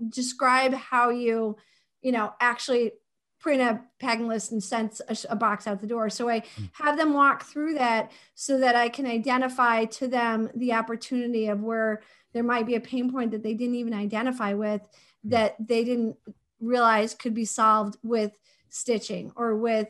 describe 0.09 0.75
how 0.75 1.11
you, 1.11 1.57
you 2.03 2.13
know, 2.13 2.35
actually 2.41 2.93
print 3.41 3.63
a 3.63 3.81
packing 3.99 4.29
list 4.29 4.53
and 4.53 4.63
send 4.63 5.01
a, 5.09 5.17
a, 5.31 5.37
box 5.37 5.67
out 5.67 5.81
the 5.81 5.87
door. 5.87 6.11
So 6.11 6.29
I 6.29 6.41
hmm. 6.41 6.65
have 6.75 6.99
them 6.99 7.15
walk 7.15 7.45
through 7.45 7.75
that 7.75 8.13
so 8.35 8.59
that 8.59 8.77
I 8.77 8.91
can 8.91 9.07
identify 9.07 9.87
to 9.87 10.07
them 10.07 10.51
the 10.55 10.75
opportunity 10.75 11.47
of 11.47 11.63
where 11.63 12.03
there 12.35 12.43
might 12.43 12.67
be 12.67 12.75
a 12.75 12.81
pain 12.81 13.11
point 13.11 13.31
that 13.31 13.43
they 13.43 13.55
didn't 13.55 13.77
even 13.77 13.95
identify 13.95 14.53
with 14.53 14.83
hmm. 15.23 15.31
that 15.31 15.57
they 15.59 15.85
didn't 15.85 16.17
realize 16.61 17.15
could 17.15 17.33
be 17.33 17.47
solved 17.47 17.97
with 18.03 18.33
stitching 18.69 19.33
or 19.35 19.57
with 19.57 19.89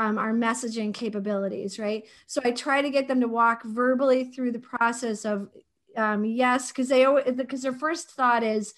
um, 0.00 0.16
our 0.16 0.32
messaging 0.32 0.94
capabilities, 0.94 1.78
right? 1.78 2.04
So 2.26 2.40
I 2.42 2.52
try 2.52 2.80
to 2.80 2.88
get 2.88 3.06
them 3.06 3.20
to 3.20 3.28
walk 3.28 3.62
verbally 3.64 4.24
through 4.24 4.52
the 4.52 4.58
process 4.58 5.26
of 5.26 5.50
um, 5.94 6.24
yes, 6.24 6.68
because 6.68 6.88
they 6.88 7.04
because 7.36 7.60
their 7.60 7.74
first 7.74 8.12
thought 8.12 8.42
is, 8.42 8.72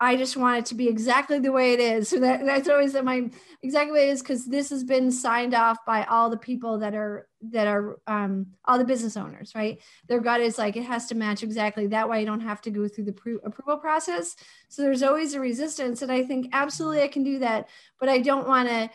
I 0.00 0.16
just 0.16 0.34
want 0.34 0.60
it 0.60 0.66
to 0.66 0.74
be 0.74 0.88
exactly 0.88 1.38
the 1.40 1.52
way 1.52 1.74
it 1.74 1.80
is. 1.80 2.08
So 2.12 2.20
that, 2.20 2.46
that's 2.46 2.70
always 2.70 2.94
my 2.94 3.30
exactly 3.62 3.92
way 3.92 4.08
it 4.08 4.12
is 4.12 4.22
because 4.22 4.46
this 4.46 4.70
has 4.70 4.82
been 4.82 5.10
signed 5.10 5.52
off 5.54 5.76
by 5.86 6.04
all 6.04 6.30
the 6.30 6.38
people 6.38 6.78
that 6.78 6.94
are 6.94 7.28
that 7.50 7.66
are 7.66 7.98
um, 8.06 8.46
all 8.64 8.78
the 8.78 8.84
business 8.86 9.18
owners, 9.18 9.52
right? 9.54 9.78
Their 10.08 10.20
gut 10.20 10.40
is 10.40 10.56
like 10.56 10.76
it 10.76 10.84
has 10.84 11.04
to 11.08 11.14
match 11.14 11.42
exactly. 11.42 11.86
That 11.88 12.08
way, 12.08 12.20
you 12.20 12.26
don't 12.26 12.40
have 12.40 12.62
to 12.62 12.70
go 12.70 12.88
through 12.88 13.04
the 13.04 13.40
approval 13.44 13.76
process. 13.76 14.36
So 14.70 14.80
there's 14.80 15.02
always 15.02 15.34
a 15.34 15.40
resistance, 15.40 16.00
and 16.00 16.10
I 16.10 16.22
think 16.22 16.48
absolutely 16.54 17.02
I 17.02 17.08
can 17.08 17.24
do 17.24 17.40
that, 17.40 17.68
but 18.00 18.08
I 18.08 18.20
don't 18.20 18.48
want 18.48 18.70
to 18.70 18.88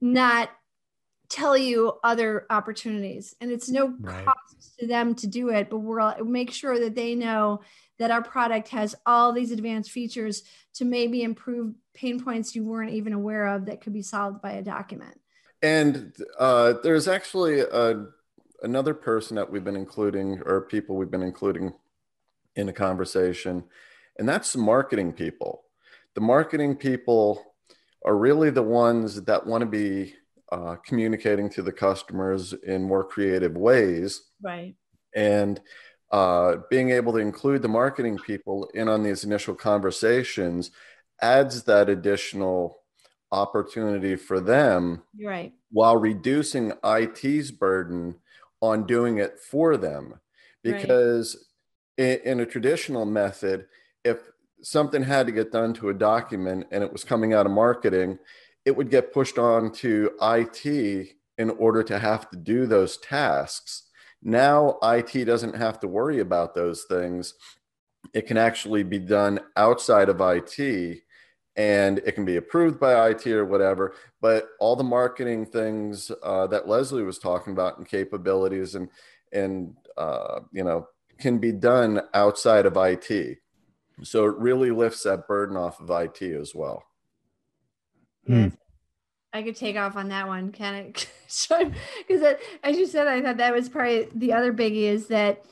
not 0.00 0.48
tell 1.32 1.56
you 1.56 1.94
other 2.04 2.46
opportunities, 2.50 3.34
and 3.40 3.50
it's 3.50 3.68
no 3.68 3.94
right. 4.00 4.24
cost 4.24 4.78
to 4.78 4.86
them 4.86 5.14
to 5.16 5.26
do 5.26 5.48
it, 5.48 5.70
but 5.70 5.78
we'll 5.78 6.24
make 6.24 6.50
sure 6.50 6.78
that 6.78 6.94
they 6.94 7.14
know 7.14 7.60
that 7.98 8.10
our 8.10 8.22
product 8.22 8.68
has 8.68 8.94
all 9.06 9.32
these 9.32 9.50
advanced 9.50 9.90
features 9.90 10.42
to 10.74 10.84
maybe 10.84 11.22
improve 11.22 11.74
pain 11.94 12.22
points 12.22 12.54
you 12.54 12.64
weren't 12.64 12.92
even 12.92 13.12
aware 13.12 13.46
of 13.46 13.66
that 13.66 13.80
could 13.80 13.92
be 13.92 14.02
solved 14.02 14.42
by 14.42 14.52
a 14.52 14.62
document. 14.62 15.18
And 15.62 16.12
uh, 16.38 16.74
there's 16.82 17.08
actually 17.08 17.60
a, 17.60 18.06
another 18.62 18.94
person 18.94 19.36
that 19.36 19.50
we've 19.50 19.64
been 19.64 19.76
including, 19.76 20.42
or 20.44 20.62
people 20.62 20.96
we've 20.96 21.10
been 21.10 21.22
including 21.22 21.72
in 22.56 22.68
a 22.68 22.72
conversation, 22.72 23.64
and 24.18 24.28
that's 24.28 24.54
marketing 24.56 25.12
people. 25.12 25.64
The 26.14 26.20
marketing 26.20 26.76
people 26.76 27.42
are 28.04 28.16
really 28.16 28.50
the 28.50 28.62
ones 28.62 29.22
that 29.22 29.46
want 29.46 29.62
to 29.62 29.66
be 29.66 30.14
uh, 30.52 30.76
communicating 30.84 31.48
to 31.48 31.62
the 31.62 31.72
customers 31.72 32.52
in 32.52 32.82
more 32.82 33.02
creative 33.02 33.56
ways. 33.56 34.22
Right. 34.42 34.76
And 35.16 35.58
uh, 36.10 36.56
being 36.68 36.90
able 36.90 37.14
to 37.14 37.18
include 37.18 37.62
the 37.62 37.68
marketing 37.68 38.18
people 38.18 38.70
in 38.74 38.86
on 38.86 39.02
these 39.02 39.24
initial 39.24 39.54
conversations 39.54 40.70
adds 41.22 41.62
that 41.64 41.88
additional 41.88 42.80
opportunity 43.30 44.14
for 44.14 44.40
them 44.40 45.02
right 45.24 45.54
while 45.70 45.96
reducing 45.96 46.70
it's 46.84 47.50
burden 47.50 48.14
on 48.60 48.86
doing 48.86 49.16
it 49.16 49.38
for 49.40 49.78
them 49.78 50.20
because 50.62 51.46
right. 51.98 52.20
in, 52.24 52.32
in 52.32 52.40
a 52.40 52.46
traditional 52.46 53.06
method 53.06 53.66
if 54.04 54.18
something 54.60 55.02
had 55.02 55.24
to 55.24 55.32
get 55.32 55.50
done 55.50 55.72
to 55.72 55.88
a 55.88 55.94
document 55.94 56.66
and 56.70 56.84
it 56.84 56.92
was 56.92 57.04
coming 57.04 57.32
out 57.32 57.46
of 57.46 57.52
marketing 57.52 58.18
it 58.64 58.76
would 58.76 58.90
get 58.90 59.12
pushed 59.12 59.38
on 59.38 59.72
to 59.72 60.10
it 60.20 61.16
in 61.38 61.50
order 61.50 61.82
to 61.82 61.98
have 61.98 62.30
to 62.30 62.36
do 62.36 62.66
those 62.66 62.96
tasks 62.98 63.84
now, 64.22 64.78
IT 64.82 65.24
doesn't 65.24 65.56
have 65.56 65.80
to 65.80 65.88
worry 65.88 66.20
about 66.20 66.54
those 66.54 66.84
things. 66.84 67.34
It 68.14 68.26
can 68.26 68.36
actually 68.36 68.84
be 68.84 68.98
done 68.98 69.40
outside 69.56 70.08
of 70.08 70.20
IT 70.20 71.02
and 71.56 71.98
it 71.98 72.12
can 72.12 72.24
be 72.24 72.36
approved 72.36 72.78
by 72.78 73.10
IT 73.10 73.26
or 73.26 73.44
whatever. 73.44 73.94
But 74.20 74.48
all 74.60 74.76
the 74.76 74.84
marketing 74.84 75.46
things 75.46 76.10
uh, 76.22 76.46
that 76.48 76.68
Leslie 76.68 77.02
was 77.02 77.18
talking 77.18 77.52
about 77.52 77.78
and 77.78 77.86
capabilities 77.86 78.76
and, 78.76 78.88
and 79.32 79.76
uh, 79.96 80.40
you 80.52 80.62
know, 80.62 80.86
can 81.18 81.38
be 81.38 81.52
done 81.52 82.00
outside 82.14 82.64
of 82.64 82.76
IT. 82.76 83.38
So 84.02 84.26
it 84.26 84.36
really 84.36 84.70
lifts 84.70 85.02
that 85.02 85.26
burden 85.26 85.56
off 85.56 85.80
of 85.80 85.90
IT 85.90 86.22
as 86.22 86.54
well. 86.54 86.84
Hmm. 88.26 88.48
I 89.32 89.42
could 89.42 89.56
take 89.56 89.76
off 89.76 89.96
on 89.96 90.08
that 90.08 90.28
one, 90.28 90.52
can 90.52 90.74
it? 90.74 91.08
Because 92.06 92.36
as 92.62 92.76
you 92.76 92.86
said, 92.86 93.06
I 93.06 93.22
thought 93.22 93.38
that 93.38 93.54
was 93.54 93.70
probably 93.70 94.08
the 94.14 94.34
other 94.34 94.52
biggie 94.52 94.82
is 94.82 95.06
that 95.06 95.46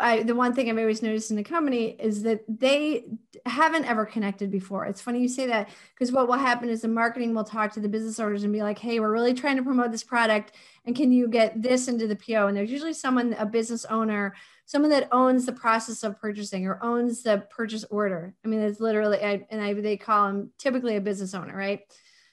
I, 0.00 0.22
the 0.22 0.34
one 0.34 0.54
thing 0.54 0.70
I've 0.70 0.78
always 0.78 1.02
noticed 1.02 1.30
in 1.30 1.36
the 1.36 1.44
company 1.44 1.94
is 1.98 2.22
that 2.22 2.42
they 2.48 3.04
haven't 3.44 3.84
ever 3.84 4.06
connected 4.06 4.50
before. 4.50 4.86
It's 4.86 5.02
funny 5.02 5.20
you 5.20 5.28
say 5.28 5.46
that 5.48 5.68
because 5.92 6.10
what 6.10 6.26
will 6.26 6.38
happen 6.38 6.70
is 6.70 6.80
the 6.80 6.88
marketing 6.88 7.34
will 7.34 7.44
talk 7.44 7.72
to 7.72 7.80
the 7.80 7.88
business 7.88 8.18
owners 8.18 8.44
and 8.44 8.52
be 8.52 8.62
like, 8.62 8.78
"Hey, 8.78 8.98
we're 8.98 9.12
really 9.12 9.34
trying 9.34 9.56
to 9.56 9.62
promote 9.62 9.92
this 9.92 10.02
product, 10.02 10.52
and 10.84 10.94
can 10.94 11.12
you 11.12 11.28
get 11.28 11.60
this 11.60 11.88
into 11.88 12.06
the 12.06 12.16
PO?" 12.16 12.46
And 12.46 12.56
there's 12.56 12.70
usually 12.70 12.94
someone, 12.94 13.34
a 13.38 13.46
business 13.46 13.84
owner, 13.86 14.34
someone 14.66 14.90
that 14.90 15.08
owns 15.12 15.46
the 15.46 15.52
process 15.52 16.02
of 16.02 16.20
purchasing 16.20 16.66
or 16.66 16.82
owns 16.82 17.22
the 17.22 17.46
purchase 17.50 17.84
order. 17.90 18.34
I 18.44 18.48
mean, 18.48 18.60
it's 18.60 18.80
literally, 18.80 19.18
I, 19.18 19.46
and 19.50 19.60
I, 19.60 19.74
they 19.74 19.96
call 19.96 20.26
them 20.26 20.50
typically 20.58 20.96
a 20.96 21.00
business 21.00 21.34
owner, 21.34 21.56
right? 21.56 21.80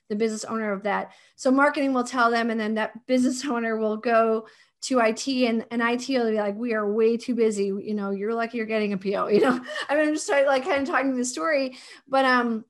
The 0.10 0.16
business 0.16 0.46
owner 0.46 0.72
of 0.72 0.84
that. 0.84 1.12
So 1.36 1.52
marketing 1.52 1.94
will 1.94 2.04
tell 2.04 2.32
them, 2.32 2.50
and 2.50 2.60
then 2.60 2.76
that 2.76 3.06
business 3.08 3.46
owner 3.46 3.78
will 3.78 3.98
go 3.98 4.48
to 4.84 5.00
IT 5.00 5.28
and, 5.28 5.64
and 5.70 5.82
IT 5.82 6.10
will 6.10 6.32
be 6.32 6.38
like, 6.38 6.56
we 6.56 6.74
are 6.74 6.92
way 6.92 7.16
too 7.16 7.36
busy. 7.36 7.66
You 7.66 7.94
know, 7.94 8.10
you're 8.10 8.34
lucky 8.34 8.58
you're 8.58 8.66
getting 8.66 8.94
a 8.94 8.98
PO, 8.98 9.28
you 9.30 9.42
know, 9.42 9.60
I 9.90 9.96
mean, 9.96 10.08
I'm 10.08 10.14
just 10.14 10.30
like 10.30 10.64
kind 10.64 10.82
of 10.82 10.88
talking 10.88 11.16
the 11.16 11.26
story, 11.26 11.78
but, 12.08 12.26
um, 12.26 12.66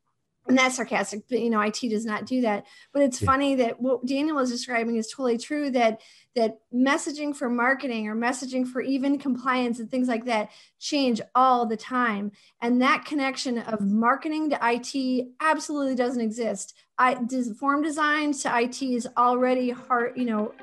and 0.47 0.57
that's 0.57 0.75
sarcastic, 0.75 1.23
but 1.29 1.39
you 1.39 1.49
know, 1.49 1.61
IT 1.61 1.79
does 1.89 2.05
not 2.05 2.25
do 2.25 2.41
that. 2.41 2.65
But 2.93 3.03
it's 3.03 3.21
yeah. 3.21 3.25
funny 3.25 3.55
that 3.55 3.79
what 3.79 4.05
Daniel 4.05 4.37
was 4.37 4.49
describing 4.49 4.95
is 4.95 5.07
totally 5.07 5.37
true 5.37 5.69
that 5.71 6.01
that 6.35 6.59
messaging 6.73 7.35
for 7.35 7.49
marketing 7.49 8.07
or 8.07 8.15
messaging 8.15 8.65
for 8.65 8.81
even 8.81 9.19
compliance 9.19 9.79
and 9.79 9.91
things 9.91 10.07
like 10.07 10.25
that 10.25 10.49
change 10.79 11.21
all 11.35 11.65
the 11.65 11.77
time. 11.77 12.31
And 12.61 12.81
that 12.81 13.05
connection 13.05 13.59
of 13.59 13.81
marketing 13.81 14.49
to 14.49 14.59
IT 14.61 15.27
absolutely 15.41 15.95
doesn't 15.95 16.21
exist. 16.21 16.73
I 16.97 17.17
form 17.59 17.81
design 17.83 18.33
to 18.33 18.59
IT 18.59 18.81
is 18.81 19.07
already 19.17 19.71
hard, 19.71 20.17
you 20.17 20.25
know, 20.25 20.53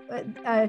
uh, 0.44 0.68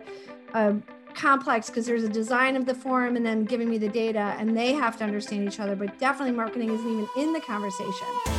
uh, 0.56 0.74
complex 1.14 1.70
because 1.70 1.86
there's 1.86 2.04
a 2.04 2.10
design 2.10 2.56
of 2.56 2.66
the 2.66 2.76
form 2.76 3.16
and 3.16 3.26
then 3.26 3.44
giving 3.44 3.70
me 3.70 3.78
the 3.78 3.90
data 3.90 4.36
and 4.38 4.56
they 4.56 4.74
have 4.74 4.98
to 4.98 5.04
understand 5.04 5.46
each 5.46 5.60
other 5.60 5.76
but 5.76 5.98
definitely 5.98 6.34
marketing 6.34 6.70
isn't 6.70 6.88
even 6.88 7.08
in 7.18 7.34
the 7.34 7.42
conversation 7.42 8.39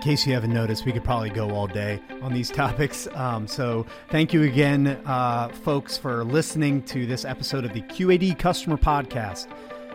in 0.00 0.04
case 0.04 0.26
you 0.26 0.32
haven't 0.32 0.54
noticed, 0.54 0.86
we 0.86 0.92
could 0.92 1.04
probably 1.04 1.28
go 1.28 1.50
all 1.50 1.66
day 1.66 2.00
on 2.22 2.32
these 2.32 2.48
topics. 2.62 3.06
Um, 3.12 3.46
so, 3.46 3.84
thank 4.08 4.32
you 4.32 4.44
again, 4.44 4.98
uh, 5.04 5.48
folks, 5.48 5.98
for 5.98 6.24
listening 6.24 6.82
to 6.84 7.04
this 7.04 7.26
episode 7.26 7.66
of 7.66 7.74
the 7.74 7.82
QAD 7.82 8.38
Customer 8.38 8.78
Podcast. 8.78 9.46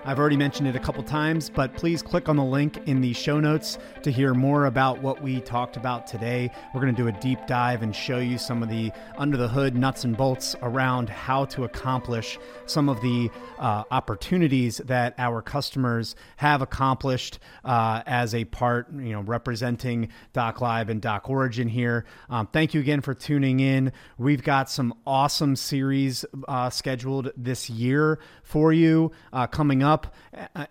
I've 0.07 0.19
already 0.19 0.37
mentioned 0.37 0.67
it 0.67 0.75
a 0.75 0.79
couple 0.79 1.01
times, 1.01 1.49
but 1.49 1.73
please 1.73 2.03
click 2.03 2.29
on 2.29 2.35
the 2.35 2.43
link 2.43 2.77
in 2.85 3.01
the 3.01 3.11
show 3.13 3.39
notes 3.39 3.79
to 4.03 4.11
hear 4.11 4.35
more 4.35 4.67
about 4.67 5.01
what 5.01 5.19
we 5.19 5.41
talked 5.41 5.77
about 5.77 6.05
today. 6.05 6.51
We're 6.75 6.81
going 6.81 6.95
to 6.95 7.01
do 7.01 7.07
a 7.07 7.11
deep 7.13 7.39
dive 7.47 7.81
and 7.81 7.95
show 7.95 8.19
you 8.19 8.37
some 8.37 8.61
of 8.61 8.69
the 8.69 8.91
under 9.17 9.35
the 9.35 9.47
hood 9.47 9.75
nuts 9.75 10.03
and 10.03 10.15
bolts 10.15 10.55
around 10.61 11.09
how 11.09 11.45
to 11.45 11.63
accomplish 11.63 12.37
some 12.67 12.87
of 12.87 13.01
the 13.01 13.31
uh, 13.57 13.85
opportunities 13.89 14.77
that 14.85 15.15
our 15.17 15.41
customers 15.41 16.15
have 16.37 16.61
accomplished 16.61 17.39
uh, 17.63 18.03
as 18.05 18.35
a 18.35 18.45
part, 18.45 18.93
you 18.93 19.13
know, 19.13 19.21
representing 19.21 20.09
Doc 20.33 20.61
Live 20.61 20.89
and 20.89 21.01
Doc 21.01 21.31
Origin 21.31 21.67
here. 21.67 22.05
Um, 22.29 22.45
thank 22.53 22.75
you 22.75 22.79
again 22.79 23.01
for 23.01 23.15
tuning 23.15 23.59
in. 23.59 23.91
We've 24.19 24.43
got 24.43 24.69
some 24.69 24.93
awesome 25.07 25.55
series 25.55 26.25
uh, 26.47 26.69
scheduled 26.69 27.31
this 27.35 27.71
year 27.71 28.19
for 28.43 28.71
you 28.71 29.11
uh, 29.33 29.47
coming 29.47 29.81
up 29.81 29.94
up 29.95 30.13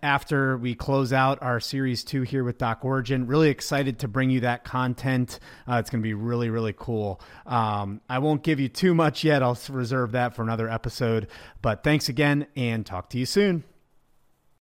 after 0.02 0.58
we 0.58 0.74
close 0.74 1.12
out 1.12 1.42
our 1.42 1.58
series 1.58 2.04
two 2.04 2.22
here 2.22 2.44
with 2.44 2.58
Doc 2.58 2.84
Origin. 2.84 3.26
Really 3.26 3.48
excited 3.48 4.00
to 4.00 4.08
bring 4.08 4.28
you 4.28 4.40
that 4.40 4.64
content. 4.64 5.38
Uh, 5.66 5.76
it's 5.76 5.88
going 5.88 6.02
to 6.02 6.06
be 6.06 6.12
really, 6.12 6.50
really 6.50 6.74
cool. 6.76 7.22
Um, 7.46 8.02
I 8.08 8.18
won't 8.18 8.42
give 8.42 8.60
you 8.60 8.68
too 8.68 8.94
much 8.94 9.24
yet. 9.24 9.42
I'll 9.42 9.58
reserve 9.70 10.12
that 10.12 10.36
for 10.36 10.42
another 10.42 10.68
episode. 10.68 11.28
But 11.62 11.82
thanks 11.82 12.10
again 12.10 12.46
and 12.54 12.84
talk 12.84 13.08
to 13.10 13.18
you 13.18 13.24
soon. 13.24 13.64